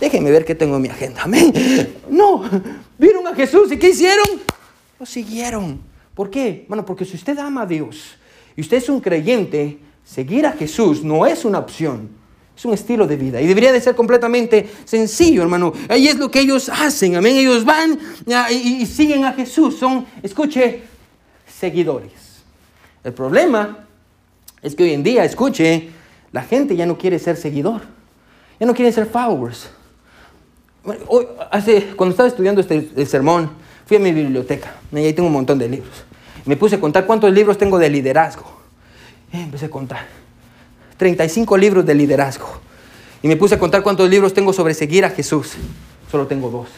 [0.00, 1.22] Déjenme ver qué tengo en mi agenda.
[1.22, 1.52] Amén.
[2.10, 2.42] No,
[2.98, 4.26] vieron a Jesús y ¿qué hicieron?
[4.98, 5.80] Lo siguieron.
[6.14, 6.66] ¿Por qué?
[6.68, 8.16] Bueno, porque si usted ama a Dios
[8.56, 12.17] y usted es un creyente, seguir a Jesús no es una opción,
[12.58, 15.72] es un estilo de vida y debería de ser completamente sencillo, hermano.
[15.88, 17.36] Ahí es lo que ellos hacen, amén.
[17.36, 17.96] Ellos van
[18.50, 19.78] y, siguen a Jesús.
[19.78, 20.82] Son, escuche,
[21.46, 22.10] seguidores.
[23.04, 23.86] El problema
[24.60, 25.90] es que hoy en día, escuche,
[26.32, 27.82] la gente ya no quiere ser seguidor.
[28.58, 29.70] Ya no quiere ser followers.
[31.06, 33.50] Hoy, hace, cuando estaba estudiando este sermón,
[33.86, 36.02] fui a mi biblioteca y ahí tengo un montón de libros.
[36.44, 38.50] Me puse a contar cuántos libros tengo de liderazgo.
[39.32, 40.17] Y empecé a contar.
[40.98, 42.48] 35 libros de liderazgo.
[43.22, 45.54] Y me puse a contar cuántos libros tengo sobre seguir a Jesús.
[46.10, 46.68] Solo tengo dos.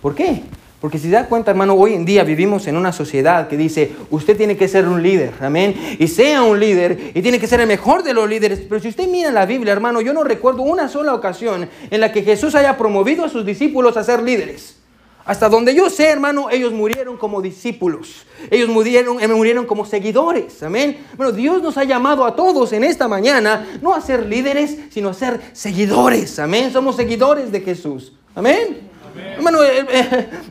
[0.00, 0.42] ¿Por qué?
[0.80, 3.92] Porque si se da cuenta, hermano, hoy en día vivimos en una sociedad que dice,
[4.08, 7.60] usted tiene que ser un líder, amén, y sea un líder, y tiene que ser
[7.60, 8.60] el mejor de los líderes.
[8.60, 12.12] Pero si usted mira la Biblia, hermano, yo no recuerdo una sola ocasión en la
[12.12, 14.79] que Jesús haya promovido a sus discípulos a ser líderes.
[15.24, 18.26] Hasta donde yo sé, hermano, ellos murieron como discípulos.
[18.50, 20.62] Ellos murieron, eh, murieron como seguidores.
[20.62, 21.06] Amén.
[21.16, 25.10] Bueno, Dios nos ha llamado a todos en esta mañana no a ser líderes, sino
[25.10, 26.38] a ser seguidores.
[26.38, 26.72] Amén.
[26.72, 28.12] Somos seguidores de Jesús.
[28.34, 28.90] Amén.
[29.36, 29.86] Hermano, eh,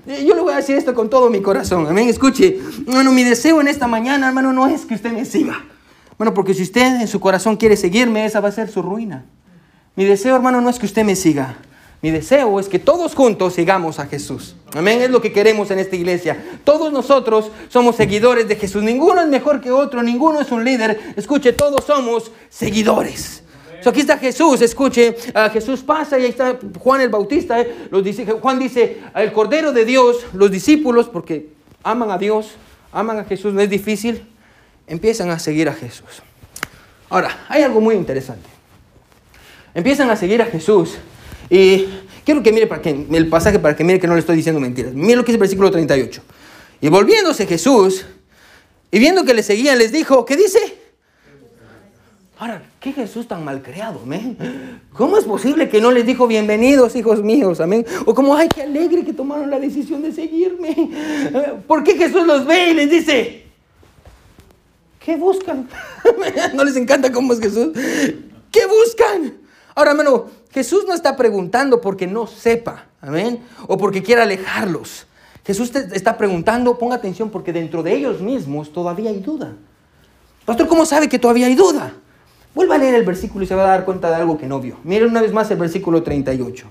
[0.06, 1.88] eh, yo le voy a decir esto con todo mi corazón.
[1.88, 2.08] Amén.
[2.08, 5.66] Escuche, hermano, mi deseo en esta mañana, hermano, no es que usted me siga.
[6.18, 9.26] Bueno, porque si usted en su corazón quiere seguirme, esa va a ser su ruina.
[9.96, 11.58] Mi deseo, hermano, no es que usted me siga.
[12.02, 14.56] Mi deseo es que todos juntos sigamos a Jesús.
[14.74, 16.42] Amén, es lo que queremos en esta iglesia.
[16.64, 18.84] Todos nosotros somos seguidores de Jesús.
[18.84, 21.14] Ninguno es mejor que otro, ninguno es un líder.
[21.18, 23.44] Escuche, todos somos seguidores.
[23.82, 27.60] So, aquí está Jesús, escuche, ah, Jesús pasa y ahí está Juan el Bautista.
[27.62, 31.50] eh, los dice, Juan dice, el Cordero de Dios, los discípulos, porque
[31.84, 32.52] aman a Dios,
[32.92, 34.28] aman a Jesús, no es difícil,
[34.88, 36.24] empiezan a seguir a Jesús.
[37.10, 38.50] Ahora, hay algo muy interesante.
[39.74, 40.98] Empiezan a seguir a Jesús
[41.50, 41.88] y
[42.26, 44.60] quiero que mire para que, el pasaje para que mire que no le estoy diciendo
[44.60, 44.94] mentiras.
[44.94, 46.22] Mire lo que dice el versículo 38.
[46.82, 48.06] Y volviéndose Jesús
[48.92, 50.60] y viendo que le seguían, les dijo, ¿qué dice?
[52.38, 54.80] Ahora, ¿qué Jesús tan malcriado, amén?
[54.94, 57.86] ¿Cómo es posible que no les dijo bienvenidos, hijos míos, amén?
[58.06, 60.90] O como, ay, qué alegre que tomaron la decisión de seguirme.
[61.68, 63.44] ¿Por qué Jesús los ve y les dice,
[65.04, 65.68] ¿qué buscan?
[66.54, 67.74] ¿No les encanta cómo es Jesús?
[68.50, 69.34] ¿Qué buscan?
[69.76, 75.06] Ahora, hermano, Jesús no está preguntando porque no sepa, amén, o porque quiera alejarlos.
[75.46, 79.54] Jesús está preguntando, ponga atención, porque dentro de ellos mismos todavía hay duda.
[80.46, 81.94] Pastor, ¿cómo sabe que todavía hay duda?
[82.56, 84.60] Vuelva a leer el versículo y se va a dar cuenta de algo que no
[84.60, 84.78] vio.
[84.84, 86.68] Mire una vez más el versículo 38.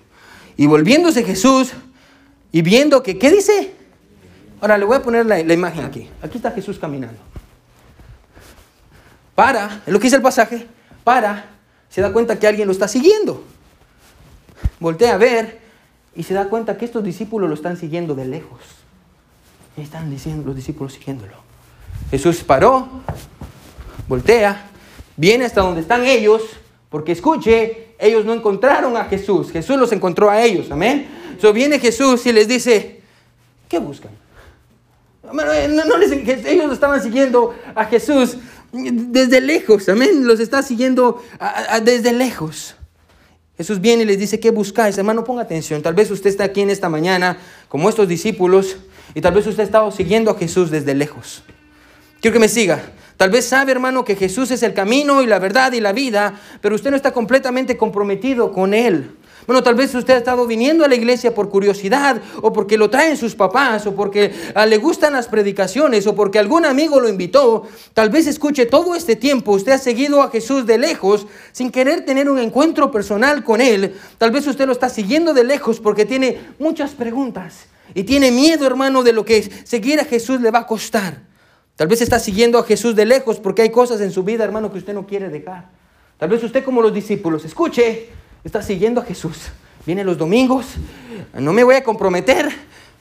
[0.57, 1.73] Y volviéndose Jesús
[2.51, 3.75] y viendo que, ¿qué dice?
[4.61, 6.09] Ahora le voy a poner la, la imagen aquí.
[6.21, 7.21] Aquí está Jesús caminando.
[9.37, 10.67] Para, es lo que dice el pasaje,
[11.05, 11.47] para,
[11.88, 13.45] se da cuenta que alguien lo está siguiendo.
[14.81, 15.59] Voltea a ver
[16.14, 18.61] y se da cuenta que estos discípulos lo están siguiendo de lejos.
[19.77, 21.35] Están diciendo los discípulos siguiéndolo.
[22.11, 22.88] Jesús paró,
[24.09, 24.66] voltea,
[25.16, 26.42] viene hasta donde están ellos,
[26.88, 31.07] porque escuche, ellos no encontraron a Jesús, Jesús los encontró a ellos, amén.
[31.40, 33.01] So viene Jesús y les dice,
[33.68, 34.11] ¿qué buscan?
[35.25, 38.38] Eh, no, les, ellos lo estaban siguiendo a Jesús
[38.73, 41.23] desde lejos, amén, los está siguiendo
[41.83, 42.75] desde lejos.
[43.59, 44.97] Jesús viene y les dice, ¿qué buscáis?
[44.99, 45.83] Hermano, ponga atención.
[45.83, 48.77] Tal vez usted está aquí en esta mañana, como estos discípulos,
[49.14, 51.42] y tal vez usted ha estado siguiendo a Jesús desde lejos.
[52.21, 52.81] Quiero que me siga.
[53.16, 56.40] Tal vez sabe, hermano, que Jesús es el camino y la verdad y la vida,
[56.61, 59.16] pero usted no está completamente comprometido con Él.
[59.49, 62.91] Bueno, tal vez usted ha estado viniendo a la iglesia por curiosidad, o porque lo
[62.91, 67.09] traen sus papás, o porque ah, le gustan las predicaciones, o porque algún amigo lo
[67.09, 67.67] invitó.
[67.95, 72.05] Tal vez escuche todo este tiempo, usted ha seguido a Jesús de lejos, sin querer
[72.05, 73.95] tener un encuentro personal con Él.
[74.19, 78.67] Tal vez usted lo está siguiendo de lejos porque tiene muchas preguntas y tiene miedo,
[78.67, 81.23] hermano, de lo que seguir a Jesús le va a costar.
[81.75, 84.71] Tal vez está siguiendo a Jesús de lejos porque hay cosas en su vida, hermano,
[84.71, 85.71] que usted no quiere dejar.
[86.19, 88.11] Tal vez usted como los discípulos, escuche,
[88.44, 89.51] está siguiendo a Jesús.
[89.87, 90.66] Viene los domingos,
[91.35, 92.51] no me voy a comprometer,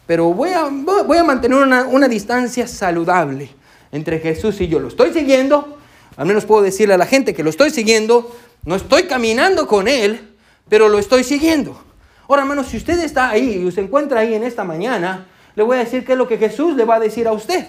[0.05, 3.49] pero voy a, voy a mantener una, una distancia saludable
[3.91, 4.79] entre Jesús y yo.
[4.79, 5.77] Lo estoy siguiendo,
[6.15, 9.87] al menos puedo decirle a la gente que lo estoy siguiendo, no estoy caminando con
[9.87, 10.35] Él,
[10.69, 11.81] pero lo estoy siguiendo.
[12.27, 15.77] Ahora, hermano, si usted está ahí y se encuentra ahí en esta mañana, le voy
[15.77, 17.65] a decir qué es lo que Jesús le va a decir a usted.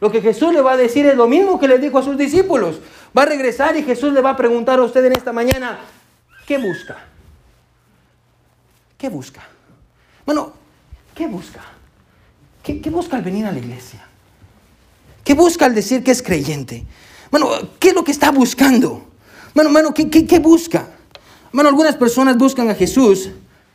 [0.00, 2.16] Lo que Jesús le va a decir es lo mismo que le dijo a sus
[2.16, 2.80] discípulos.
[3.16, 5.78] Va a regresar y Jesús le va a preguntar a usted en esta mañana,
[6.46, 7.09] ¿qué busca?
[9.00, 9.40] ¿Qué busca?
[10.26, 10.52] Bueno,
[11.14, 11.60] ¿qué busca?
[12.62, 14.04] ¿Qué, busca al venir a la iglesia?
[15.24, 16.84] ¿Qué busca al decir que es creyente?
[17.30, 19.06] Bueno, ¿qué es lo que está buscando?
[19.54, 20.86] Bueno, hermano, ¿qué, qué, qué busca?
[21.50, 23.30] Bueno, algunas personas buscan a Jesús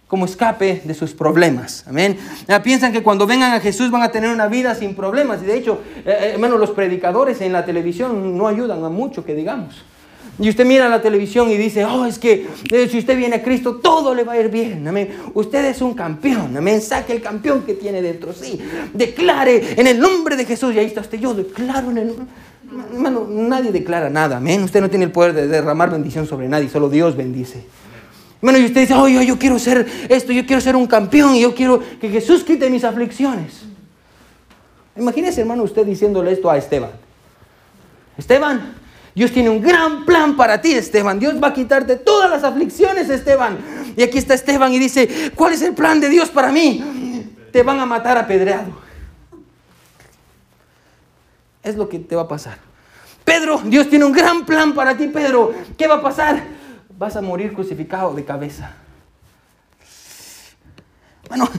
[0.08, 1.84] como escape de sus problemas.
[1.88, 2.20] Amén.
[2.48, 5.42] Ah, Piensan que cuando vengan a Jesús van a tener una vida sin problemas.
[5.42, 9.26] Y de hecho, eh, eh, hermano, los predicadores en la televisión no ayudan a mucho,
[9.26, 9.84] que digamos.
[10.38, 13.43] Y usted mira la televisión y dice, oh, es que eh, si usted viene a
[13.43, 14.86] Cristo, todo le va a ir bien.
[14.88, 15.15] Amén.
[15.34, 16.58] Usted es un campeón.
[16.58, 16.82] Amén.
[16.82, 18.34] Saque el campeón que tiene dentro.
[18.34, 18.60] Sí.
[18.93, 20.76] Declare en el nombre de Jesús.
[20.76, 21.19] Y ahí está usted.
[21.19, 22.15] Yo declaro en el
[22.91, 24.38] Hermano, nadie declara nada.
[24.38, 24.63] Amén.
[24.63, 26.67] Usted no tiene el poder de derramar bendición sobre nadie.
[26.67, 27.63] Solo Dios bendice.
[28.41, 31.36] Bueno, y usted dice, oh, yo, yo quiero ser esto, yo quiero ser un campeón,
[31.36, 33.63] y yo quiero que Jesús quite mis aflicciones.
[34.98, 36.91] Imagínese, hermano, usted diciéndole esto a Esteban.
[38.17, 38.76] Esteban,
[39.15, 41.17] Dios tiene un gran plan para ti, Esteban.
[41.17, 43.58] Dios va a quitarte todas las aflicciones, Esteban.
[43.95, 47.23] Y aquí está Esteban y dice, ¿cuál es el plan de Dios para mí?
[47.54, 48.78] Te van a matar apedreado.
[51.63, 52.58] Es lo que te va a pasar.
[53.23, 55.54] Pedro, Dios tiene un gran plan para ti, Pedro.
[55.78, 56.43] ¿Qué va a pasar?
[56.97, 58.73] Vas a morir crucificado de cabeza.
[61.30, 61.49] Bueno,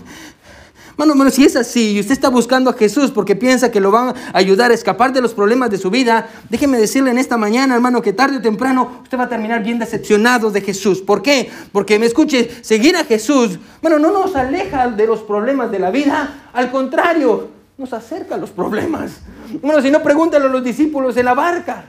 [0.97, 3.93] Mano, mano, si es así y usted está buscando a Jesús porque piensa que lo
[3.93, 7.37] va a ayudar a escapar de los problemas de su vida, déjeme decirle en esta
[7.37, 11.03] mañana, hermano, que tarde o temprano usted va a terminar bien decepcionado de Jesús.
[11.03, 11.51] ¿Por qué?
[11.71, 15.91] Porque me escuche, seguir a Jesús, bueno, no nos aleja de los problemas de la
[15.91, 19.21] vida, al contrario, nos acerca a los problemas.
[19.61, 21.85] Bueno, si no, pregúntale a los discípulos en la barca.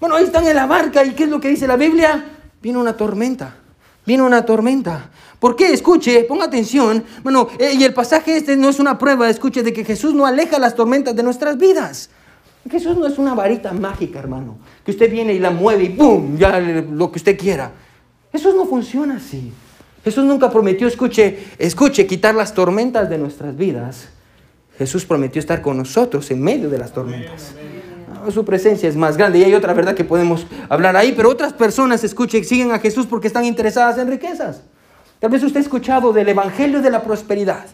[0.00, 2.24] Bueno, ahí están en la barca y ¿qué es lo que dice la Biblia?
[2.62, 3.54] Vino una tormenta.
[4.06, 5.10] Vino una tormenta.
[5.38, 5.72] ¿Por qué?
[5.72, 7.04] Escuche, ponga atención.
[7.22, 10.26] Bueno, eh, y el pasaje este no es una prueba, escuche, de que Jesús no
[10.26, 12.10] aleja las tormentas de nuestras vidas.
[12.70, 16.36] Jesús no es una varita mágica, hermano, que usted viene y la mueve y ¡pum!
[16.36, 17.72] Ya lo que usted quiera.
[18.32, 19.52] Jesús no funciona así.
[20.02, 24.08] Jesús nunca prometió, escuche, escuche, quitar las tormentas de nuestras vidas.
[24.78, 27.54] Jesús prometió estar con nosotros en medio de las tormentas.
[27.56, 27.85] Ah,
[28.30, 31.52] su presencia es más grande y hay otra verdad que podemos hablar ahí, pero otras
[31.52, 34.62] personas, escuche, siguen a Jesús porque están interesadas en riquezas.
[35.18, 37.66] Tal vez usted ha escuchado del Evangelio de la Prosperidad.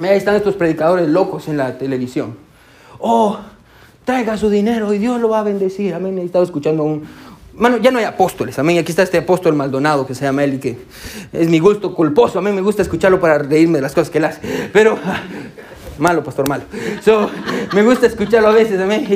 [0.00, 2.36] Ahí están estos predicadores locos en la televisión.
[2.98, 3.38] Oh,
[4.04, 5.94] traiga su dinero y Dios lo va a bendecir.
[5.94, 6.18] Amén.
[6.18, 7.04] He estado escuchando un...
[7.54, 8.78] Bueno, ya no hay apóstoles, amén.
[8.78, 10.78] Aquí está este apóstol Maldonado que se llama él y que
[11.32, 12.38] es mi gusto culposo.
[12.38, 14.70] A mí me gusta escucharlo para reírme de las cosas que él hace.
[14.74, 14.98] Pero,
[15.98, 16.64] malo, pastor, malo.
[17.02, 17.30] So,
[17.72, 19.06] me gusta escucharlo a veces, amén.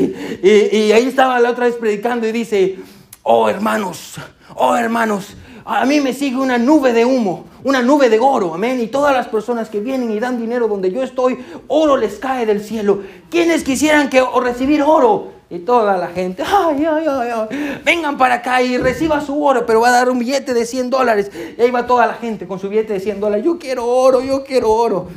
[0.42, 2.78] Y, y ahí estaba la otra vez predicando y dice,
[3.22, 4.16] oh hermanos,
[4.56, 8.80] oh hermanos, a mí me sigue una nube de humo, una nube de oro, amén.
[8.80, 11.38] Y todas las personas que vienen y dan dinero donde yo estoy,
[11.68, 13.02] oro les cae del cielo.
[13.30, 15.32] ¿Quiénes quisieran que, o recibir oro?
[15.48, 19.66] Y toda la gente, ay, ay, ay, ay, vengan para acá y reciba su oro,
[19.66, 21.30] pero va a dar un billete de 100 dólares.
[21.58, 23.44] Y ahí va toda la gente con su billete de 100 dólares.
[23.44, 25.08] Yo quiero oro, yo quiero oro.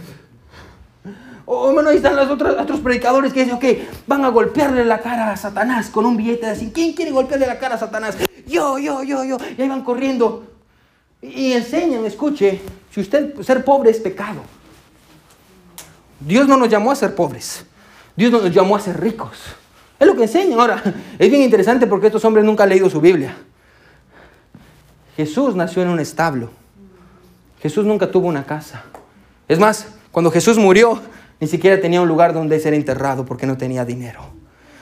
[1.45, 3.65] O bueno, ahí están los otros, otros predicadores que dicen, ok,
[4.07, 6.71] van a golpearle la cara a Satanás con un billete de 100.
[6.71, 8.17] ¿Quién quiere golpearle la cara a Satanás?
[8.47, 9.37] Yo, yo, yo, yo.
[9.57, 10.45] Y ahí van corriendo.
[11.21, 14.41] Y enseñan, escuche, si usted ser pobre es pecado.
[16.19, 17.65] Dios no nos llamó a ser pobres.
[18.15, 19.37] Dios no nos llamó a ser ricos.
[19.99, 20.59] Es lo que enseñan.
[20.59, 20.81] Ahora,
[21.19, 23.35] es bien interesante porque estos hombres nunca han leído su Biblia.
[25.15, 26.51] Jesús nació en un establo.
[27.61, 28.83] Jesús nunca tuvo una casa.
[29.47, 31.01] Es más, cuando Jesús murió,
[31.43, 34.21] ni siquiera tenía un lugar donde ser enterrado porque no tenía dinero.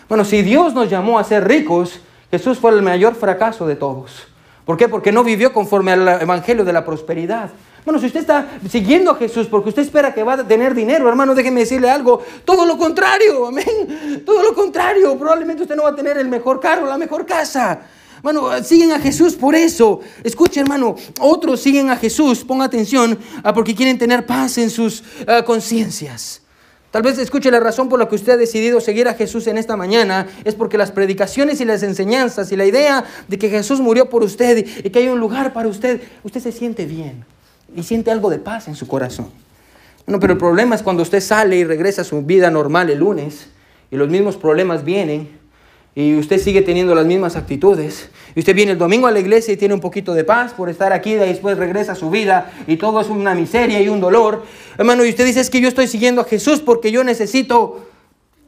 [0.07, 4.27] Bueno, si Dios nos llamó a ser ricos, Jesús fue el mayor fracaso de todos.
[4.63, 4.87] ¿Por qué?
[4.87, 7.49] Porque no vivió conforme al evangelio de la prosperidad.
[7.83, 11.09] Bueno, si usted está siguiendo a Jesús porque usted espera que va a tener dinero,
[11.09, 12.21] hermano, déjeme decirle algo.
[12.45, 14.21] Todo lo contrario, amén.
[14.23, 15.17] Todo lo contrario.
[15.17, 17.81] Probablemente usted no va a tener el mejor carro, la mejor casa.
[18.21, 20.01] Bueno, siguen a Jesús por eso.
[20.23, 25.03] Escuche, hermano, otros siguen a Jesús, ponga atención, ah, porque quieren tener paz en sus
[25.27, 26.40] ah, conciencias.
[26.91, 29.57] Tal vez escuche la razón por la que usted ha decidido seguir a Jesús en
[29.57, 33.79] esta mañana es porque las predicaciones y las enseñanzas y la idea de que Jesús
[33.79, 37.23] murió por usted y que hay un lugar para usted, usted se siente bien
[37.73, 39.29] y siente algo de paz en su corazón.
[40.05, 42.99] Bueno, pero el problema es cuando usted sale y regresa a su vida normal el
[42.99, 43.47] lunes
[43.89, 45.40] y los mismos problemas vienen
[45.93, 49.53] y usted sigue teniendo las mismas actitudes, y usted viene el domingo a la iglesia
[49.53, 52.51] y tiene un poquito de paz por estar aquí, y después regresa a su vida
[52.67, 54.45] y todo es una miseria y un dolor,
[54.77, 57.87] hermano, y usted dice es que yo estoy siguiendo a Jesús porque yo necesito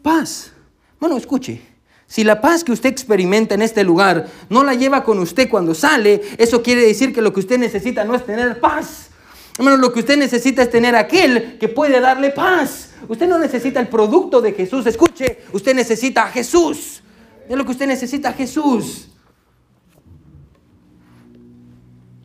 [0.02, 0.54] paz.
[1.00, 1.62] Bueno, escuche,
[2.08, 5.76] si la paz que usted experimenta en este lugar no la lleva con usted cuando
[5.76, 9.10] sale, eso quiere decir que lo que usted necesita no es tener paz.
[9.58, 12.92] Hermano, lo que usted necesita es tener aquel que puede darle paz.
[13.08, 17.03] Usted no necesita el producto de Jesús, escuche, usted necesita a Jesús.
[17.50, 19.10] Es lo que usted necesita, Jesús.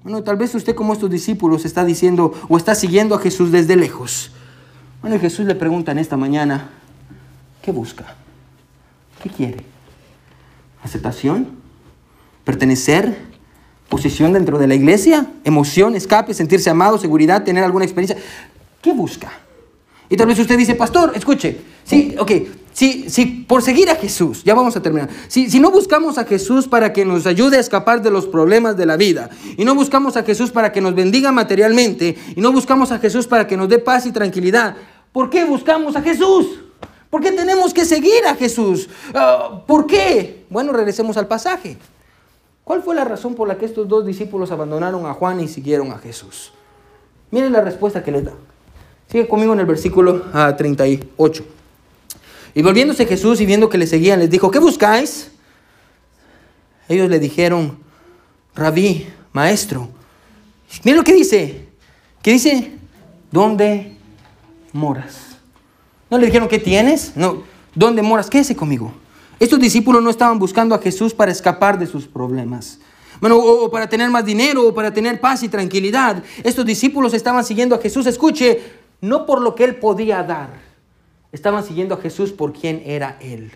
[0.02, 3.76] Bueno, tal vez usted como estos discípulos está diciendo o está siguiendo a Jesús desde
[3.76, 4.31] lejos.
[5.02, 6.70] Bueno, Jesús le pregunta en esta mañana,
[7.62, 8.16] ¿qué busca?
[9.22, 9.64] ¿Qué quiere?
[10.83, 11.48] ¿Aceptación?
[12.44, 13.18] ¿Pertenecer?
[13.88, 15.26] ¿Posición dentro de la iglesia?
[15.44, 15.94] ¿Emoción?
[15.94, 16.33] ¿Escape?
[16.35, 16.98] ¿Sentirse amado?
[16.98, 17.44] ¿Seguridad?
[17.44, 18.16] ¿Tener alguna experiencia?
[18.81, 19.31] ¿Qué busca?
[20.09, 22.33] Y tal vez usted dice, pastor, escuche, sí, ok,
[22.78, 26.24] si, si por seguir a Jesús, ya vamos a terminar, si, si no buscamos a
[26.24, 29.74] Jesús para que nos ayude a escapar de los problemas de la vida, y no
[29.74, 33.56] buscamos a Jesús para que nos bendiga materialmente, y no buscamos a Jesús para que
[33.56, 34.76] nos dé paz y tranquilidad,
[35.10, 36.60] ¿por qué buscamos a Jesús?
[37.10, 38.88] ¿Por qué tenemos que seguir a Jesús?
[39.12, 40.46] Ah, ¿Por qué?
[40.48, 41.78] Bueno, regresemos al pasaje.
[42.62, 45.90] ¿Cuál fue la razón por la que estos dos discípulos abandonaron a Juan y siguieron
[45.90, 46.52] a Jesús?
[47.32, 48.34] Miren la respuesta que les da.
[49.08, 51.58] Sigue conmigo en el versículo 38.
[52.59, 55.31] Y volviéndose Jesús y viendo que le seguían, les dijo, ¿qué buscáis?
[56.88, 57.79] Ellos le dijeron,
[58.53, 59.88] rabí, maestro.
[60.83, 61.68] Miren lo que dice.
[62.21, 62.73] ¿Qué dice?
[63.31, 63.97] ¿Dónde
[64.73, 65.37] moras?
[66.11, 67.12] No le dijeron, ¿qué tienes?
[67.14, 67.44] No,
[67.77, 68.29] ¿dónde moras?
[68.29, 68.92] Quédese conmigo.
[69.38, 72.81] Estos discípulos no estaban buscando a Jesús para escapar de sus problemas.
[73.21, 76.25] Bueno, o para tener más dinero, o para tener paz y tranquilidad.
[76.42, 78.61] Estos discípulos estaban siguiendo a Jesús, escuche,
[79.01, 80.67] no por lo que él podía dar,
[81.32, 83.52] Estaban siguiendo a Jesús por quien era Él.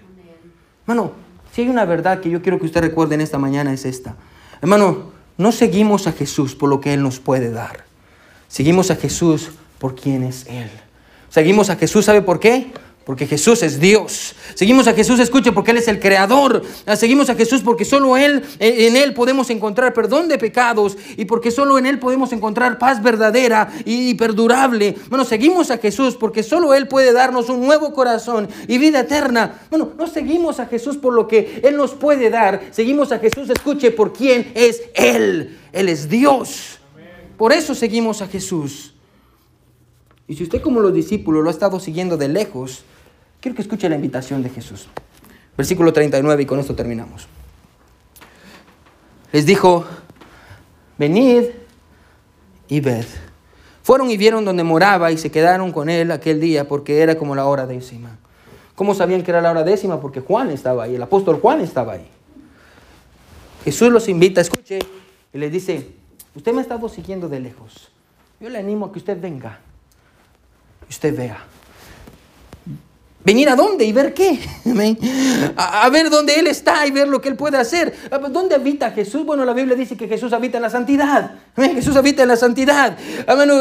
[0.87, 1.13] Hermano,
[1.53, 4.17] si hay una verdad que yo quiero que usted recuerde en esta mañana es esta.
[4.61, 7.85] Hermano, no seguimos a Jesús por lo que Él nos puede dar.
[8.49, 10.71] Seguimos a Jesús por quien es Él.
[11.31, 12.73] Seguimos a Jesús, ¿sabe por qué?
[13.05, 14.35] Porque Jesús es Dios.
[14.55, 16.63] Seguimos a Jesús, escuche, porque Él es el creador.
[16.87, 21.25] Ah, seguimos a Jesús porque solo Él, en Él podemos encontrar perdón de pecados y
[21.25, 24.97] porque solo en Él podemos encontrar paz verdadera y perdurable.
[25.09, 29.63] Bueno, seguimos a Jesús porque solo Él puede darnos un nuevo corazón y vida eterna.
[29.71, 32.63] Bueno, no seguimos a Jesús por lo que Él nos puede dar.
[32.71, 35.59] Seguimos a Jesús, escuche, por quién es Él.
[35.73, 36.79] Él es Dios.
[37.37, 38.95] Por eso seguimos a Jesús.
[40.29, 42.85] Y si usted como los discípulos lo ha estado siguiendo de lejos,
[43.43, 44.89] quiero que escuche la invitación de Jesús.
[45.57, 47.29] Versículo 39 y con esto terminamos.
[49.33, 49.85] Les dijo,
[50.97, 51.45] venid
[52.69, 53.05] y ved.
[53.83, 57.35] Fueron y vieron donde moraba y se quedaron con él aquel día porque era como
[57.35, 58.17] la hora décima.
[58.75, 60.01] ¿Cómo sabían que era la hora décima?
[60.01, 62.09] Porque Juan estaba ahí, el apóstol Juan estaba ahí.
[63.65, 64.79] Jesús los invita, escuche,
[65.35, 65.91] y les dice,
[66.35, 67.91] usted me ha estado siguiendo de lejos.
[68.41, 69.61] Yo le animo a que usted venga
[70.93, 71.39] usted vea.
[73.25, 74.39] Venir a dónde y ver qué.
[75.57, 77.95] A, ver dónde Él está y ver lo que Él puede hacer.
[78.31, 79.25] ¿Dónde habita Jesús?
[79.25, 81.33] Bueno, la Biblia dice que Jesús habita en la santidad.
[81.57, 82.97] Jesús habita en la santidad.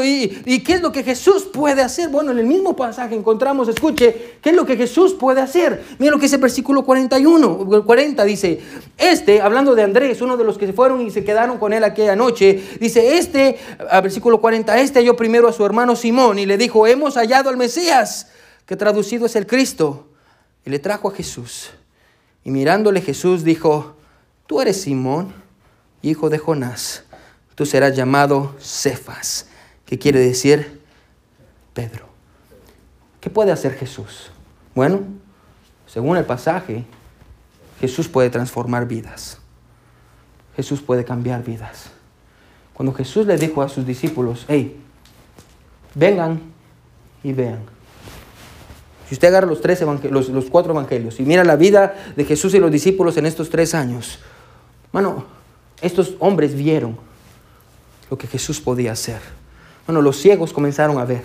[0.04, 2.10] ¿y, ¿Y qué es lo que Jesús puede hacer?
[2.10, 5.84] Bueno, en el mismo pasaje encontramos, escuche, ¿qué es lo que Jesús puede hacer?
[6.00, 8.60] Mira lo que dice el versículo 41, 40 dice,
[8.98, 11.84] este, hablando de Andrés, uno de los que se fueron y se quedaron con él
[11.84, 13.58] aquella noche, dice, este,
[14.02, 17.58] versículo 40, este halló primero a su hermano Simón y le dijo, hemos hallado al
[17.58, 18.28] Mesías
[18.66, 20.08] que traducido es el Cristo,
[20.66, 21.72] y le trajo a Jesús.
[22.44, 23.96] Y mirándole Jesús dijo,
[24.48, 25.34] tú eres Simón,
[26.02, 27.04] hijo de Jonás,
[27.56, 29.48] tú serás llamado Cefas,
[29.86, 30.82] que quiere decir
[31.74, 32.08] Pedro.
[33.20, 34.32] ¿Qué puede hacer Jesús?
[34.74, 35.02] Bueno,
[35.86, 36.86] según el pasaje,
[37.80, 39.38] Jesús puede transformar vidas.
[40.56, 41.92] Jesús puede cambiar vidas.
[42.74, 44.82] Cuando Jesús le dijo a sus discípulos, hey,
[45.94, 46.42] vengan
[47.24, 47.60] y vean.
[49.12, 52.54] Si usted agarra los, tres los, los cuatro evangelios y mira la vida de Jesús
[52.54, 54.20] y los discípulos en estos tres años,
[54.94, 55.26] bueno,
[55.82, 56.96] estos hombres vieron
[58.10, 59.20] lo que Jesús podía hacer.
[59.86, 61.24] Bueno, los ciegos comenzaron a ver.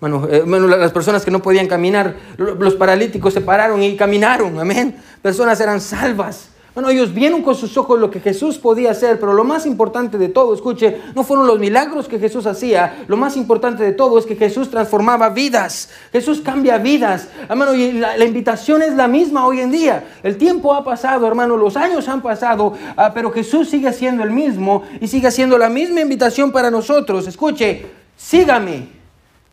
[0.00, 4.96] Bueno, eh, las personas que no podían caminar, los paralíticos se pararon y caminaron, amén.
[5.22, 6.48] Personas eran salvas.
[6.76, 10.18] Bueno, ellos vieron con sus ojos lo que Jesús podía hacer, pero lo más importante
[10.18, 14.18] de todo, escuche, no fueron los milagros que Jesús hacía, lo más importante de todo
[14.18, 17.30] es que Jesús transformaba vidas, Jesús cambia vidas.
[17.48, 20.04] Hermano, y la, invitación es la misma hoy en día.
[20.22, 24.30] El tiempo ha pasado, hermano, los años han pasado, ah, pero Jesús sigue siendo el
[24.30, 27.26] mismo y sigue siendo la misma invitación para nosotros.
[27.26, 27.86] Escuche,
[28.18, 28.86] sígame,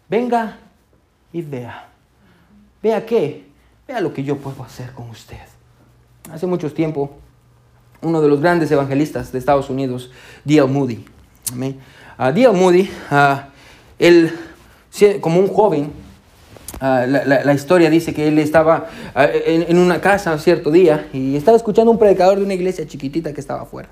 [0.10, 0.58] venga
[1.32, 1.88] y vea.
[2.82, 3.46] ¿Vea qué?
[3.88, 5.53] Vea lo que yo puedo hacer con usted
[6.32, 7.12] hace mucho tiempo,
[8.02, 10.12] uno de los grandes evangelistas de Estados Unidos,
[10.44, 10.68] D.L.
[10.68, 11.06] Moody.
[11.56, 12.52] Uh, D.L.
[12.54, 13.38] Moody, uh,
[14.00, 14.32] él,
[15.22, 15.92] como un joven,
[16.80, 22.00] la, historia dice que él estaba en, una casa cierto día y estaba escuchando un
[22.00, 23.90] predicador de una iglesia chiquitita que estaba afuera.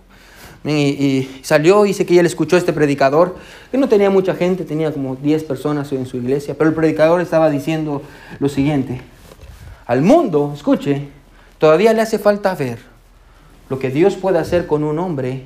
[0.65, 3.35] Y, y, salió, dice que él escuchó a este predicador,
[3.71, 7.21] que no tenía mucha gente, tenía como 10 personas en su iglesia, pero el predicador
[7.21, 8.01] estaba diciendo
[8.39, 9.01] lo siguiente,
[9.85, 11.07] al mundo, escuche,
[11.61, 12.79] Todavía le hace falta ver
[13.69, 15.45] lo que Dios puede hacer con un hombre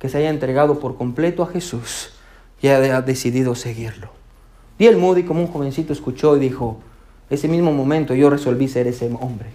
[0.00, 2.10] que se haya entregado por completo a Jesús
[2.60, 4.10] y haya decidido seguirlo.
[4.80, 6.80] el Moody, como un jovencito, escuchó y dijo,
[7.30, 9.50] ese mismo momento yo resolví ser ese hombre.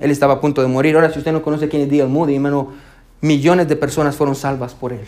[0.00, 0.96] Él estaba a punto de morir.
[0.96, 2.08] Ahora, si usted no conoce quién es D.L.
[2.08, 2.72] Moody, hermano,
[3.20, 5.06] millones de personas fueron salvas por él.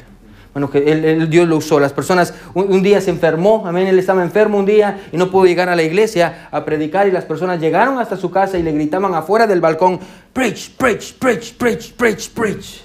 [0.57, 1.79] Bueno, que Dios lo usó.
[1.79, 5.45] Las personas, un, día se enfermó, amén, él estaba enfermo un día y no pudo
[5.45, 8.73] llegar a la iglesia a predicar y las personas llegaron hasta su casa y le
[8.73, 10.01] gritaban afuera del balcón,
[10.33, 12.85] preach, preach, preach, preach, preach, preach.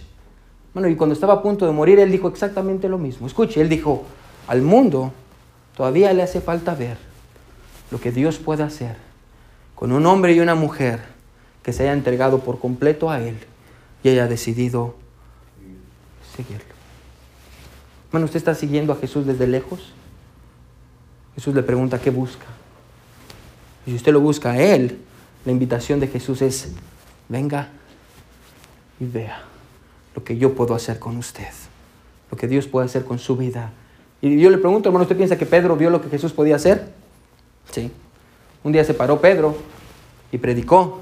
[0.73, 3.25] Bueno, y cuando estaba a punto de morir, él dijo exactamente lo mismo.
[3.25, 4.03] Escuche, él dijo,
[4.49, 5.13] al mundo
[5.77, 6.97] todavía le hace falta ver
[7.89, 8.97] lo que Dios puede hacer
[9.75, 10.99] con un hombre y una mujer
[11.63, 13.37] que se haya entregado por completo a Él
[14.03, 14.95] y haya decidido
[16.35, 16.70] seguirlo.
[18.11, 19.93] Bueno, ¿usted está siguiendo a Jesús desde lejos?
[21.35, 22.45] Jesús le pregunta qué busca.
[23.85, 24.99] Y si usted lo busca a Él,
[25.45, 26.69] la invitación de Jesús es,
[27.29, 27.69] venga
[28.99, 29.41] y vea
[30.15, 31.47] lo que yo puedo hacer con usted,
[32.29, 33.71] lo que Dios puede hacer con su vida.
[34.21, 36.91] Y yo le pregunto, hermano, ¿usted piensa que Pedro vio lo que Jesús podía hacer?
[37.71, 37.91] Sí.
[38.63, 39.55] Un día se paró Pedro
[40.31, 41.01] y predicó.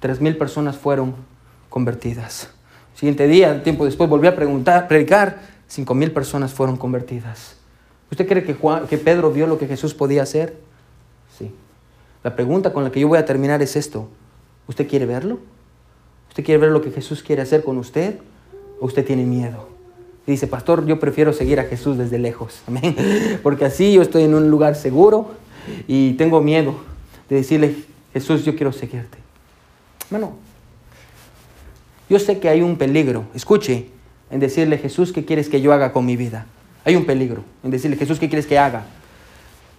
[0.00, 1.14] Tres mil personas fueron
[1.70, 2.50] convertidas.
[2.94, 7.56] siguiente día, tiempo después, volvió a preguntar, predicar Cinco mil personas fueron convertidas.
[8.10, 10.56] ¿Usted cree que, Pedro vio lo que Jesús podía hacer?
[11.38, 11.52] Sí.
[12.24, 14.08] La pregunta con la que yo voy a terminar es esto.
[14.66, 15.38] ¿Usted quiere verlo?
[16.30, 18.18] ¿Usted quiere ver lo que Jesús quiere hacer con usted?
[18.80, 19.68] ¿O usted tiene miedo?
[20.26, 22.62] Dice, pastor, yo prefiero seguir a Jesús desde lejos.
[22.66, 22.96] Amén.
[23.42, 25.32] Porque así yo estoy en un lugar seguro
[25.86, 26.76] y tengo miedo.
[27.28, 27.76] de decirle,
[28.14, 29.18] Jesús, yo quiero seguirte.
[30.10, 30.36] Hermano,
[32.08, 33.90] yo sé que hay un peligro, escuche,
[34.30, 36.46] en decirle, Jesús, ¿qué quieres que yo haga con mi vida?
[36.84, 38.84] Hay un peligro en decirle, Jesús, ¿qué quieres que haga?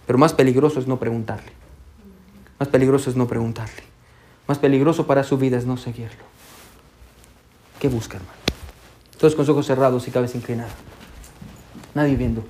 [0.06, 1.52] Pero más peligroso es no preguntarle.
[2.60, 3.84] Más peligroso es no preguntarle.
[4.48, 6.24] Más peligroso para su vida es no seguirlo.
[7.80, 8.34] ¿Qué busca, hermano?
[9.18, 10.72] Todos con ojos cerrados y cabeza inclinada.
[11.94, 12.44] Nadie viendo.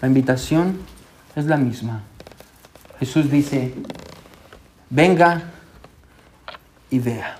[0.00, 0.78] La invitación
[1.36, 2.02] es la misma.
[2.98, 3.74] Jesús dice,
[4.88, 5.52] venga
[6.90, 7.38] y vea.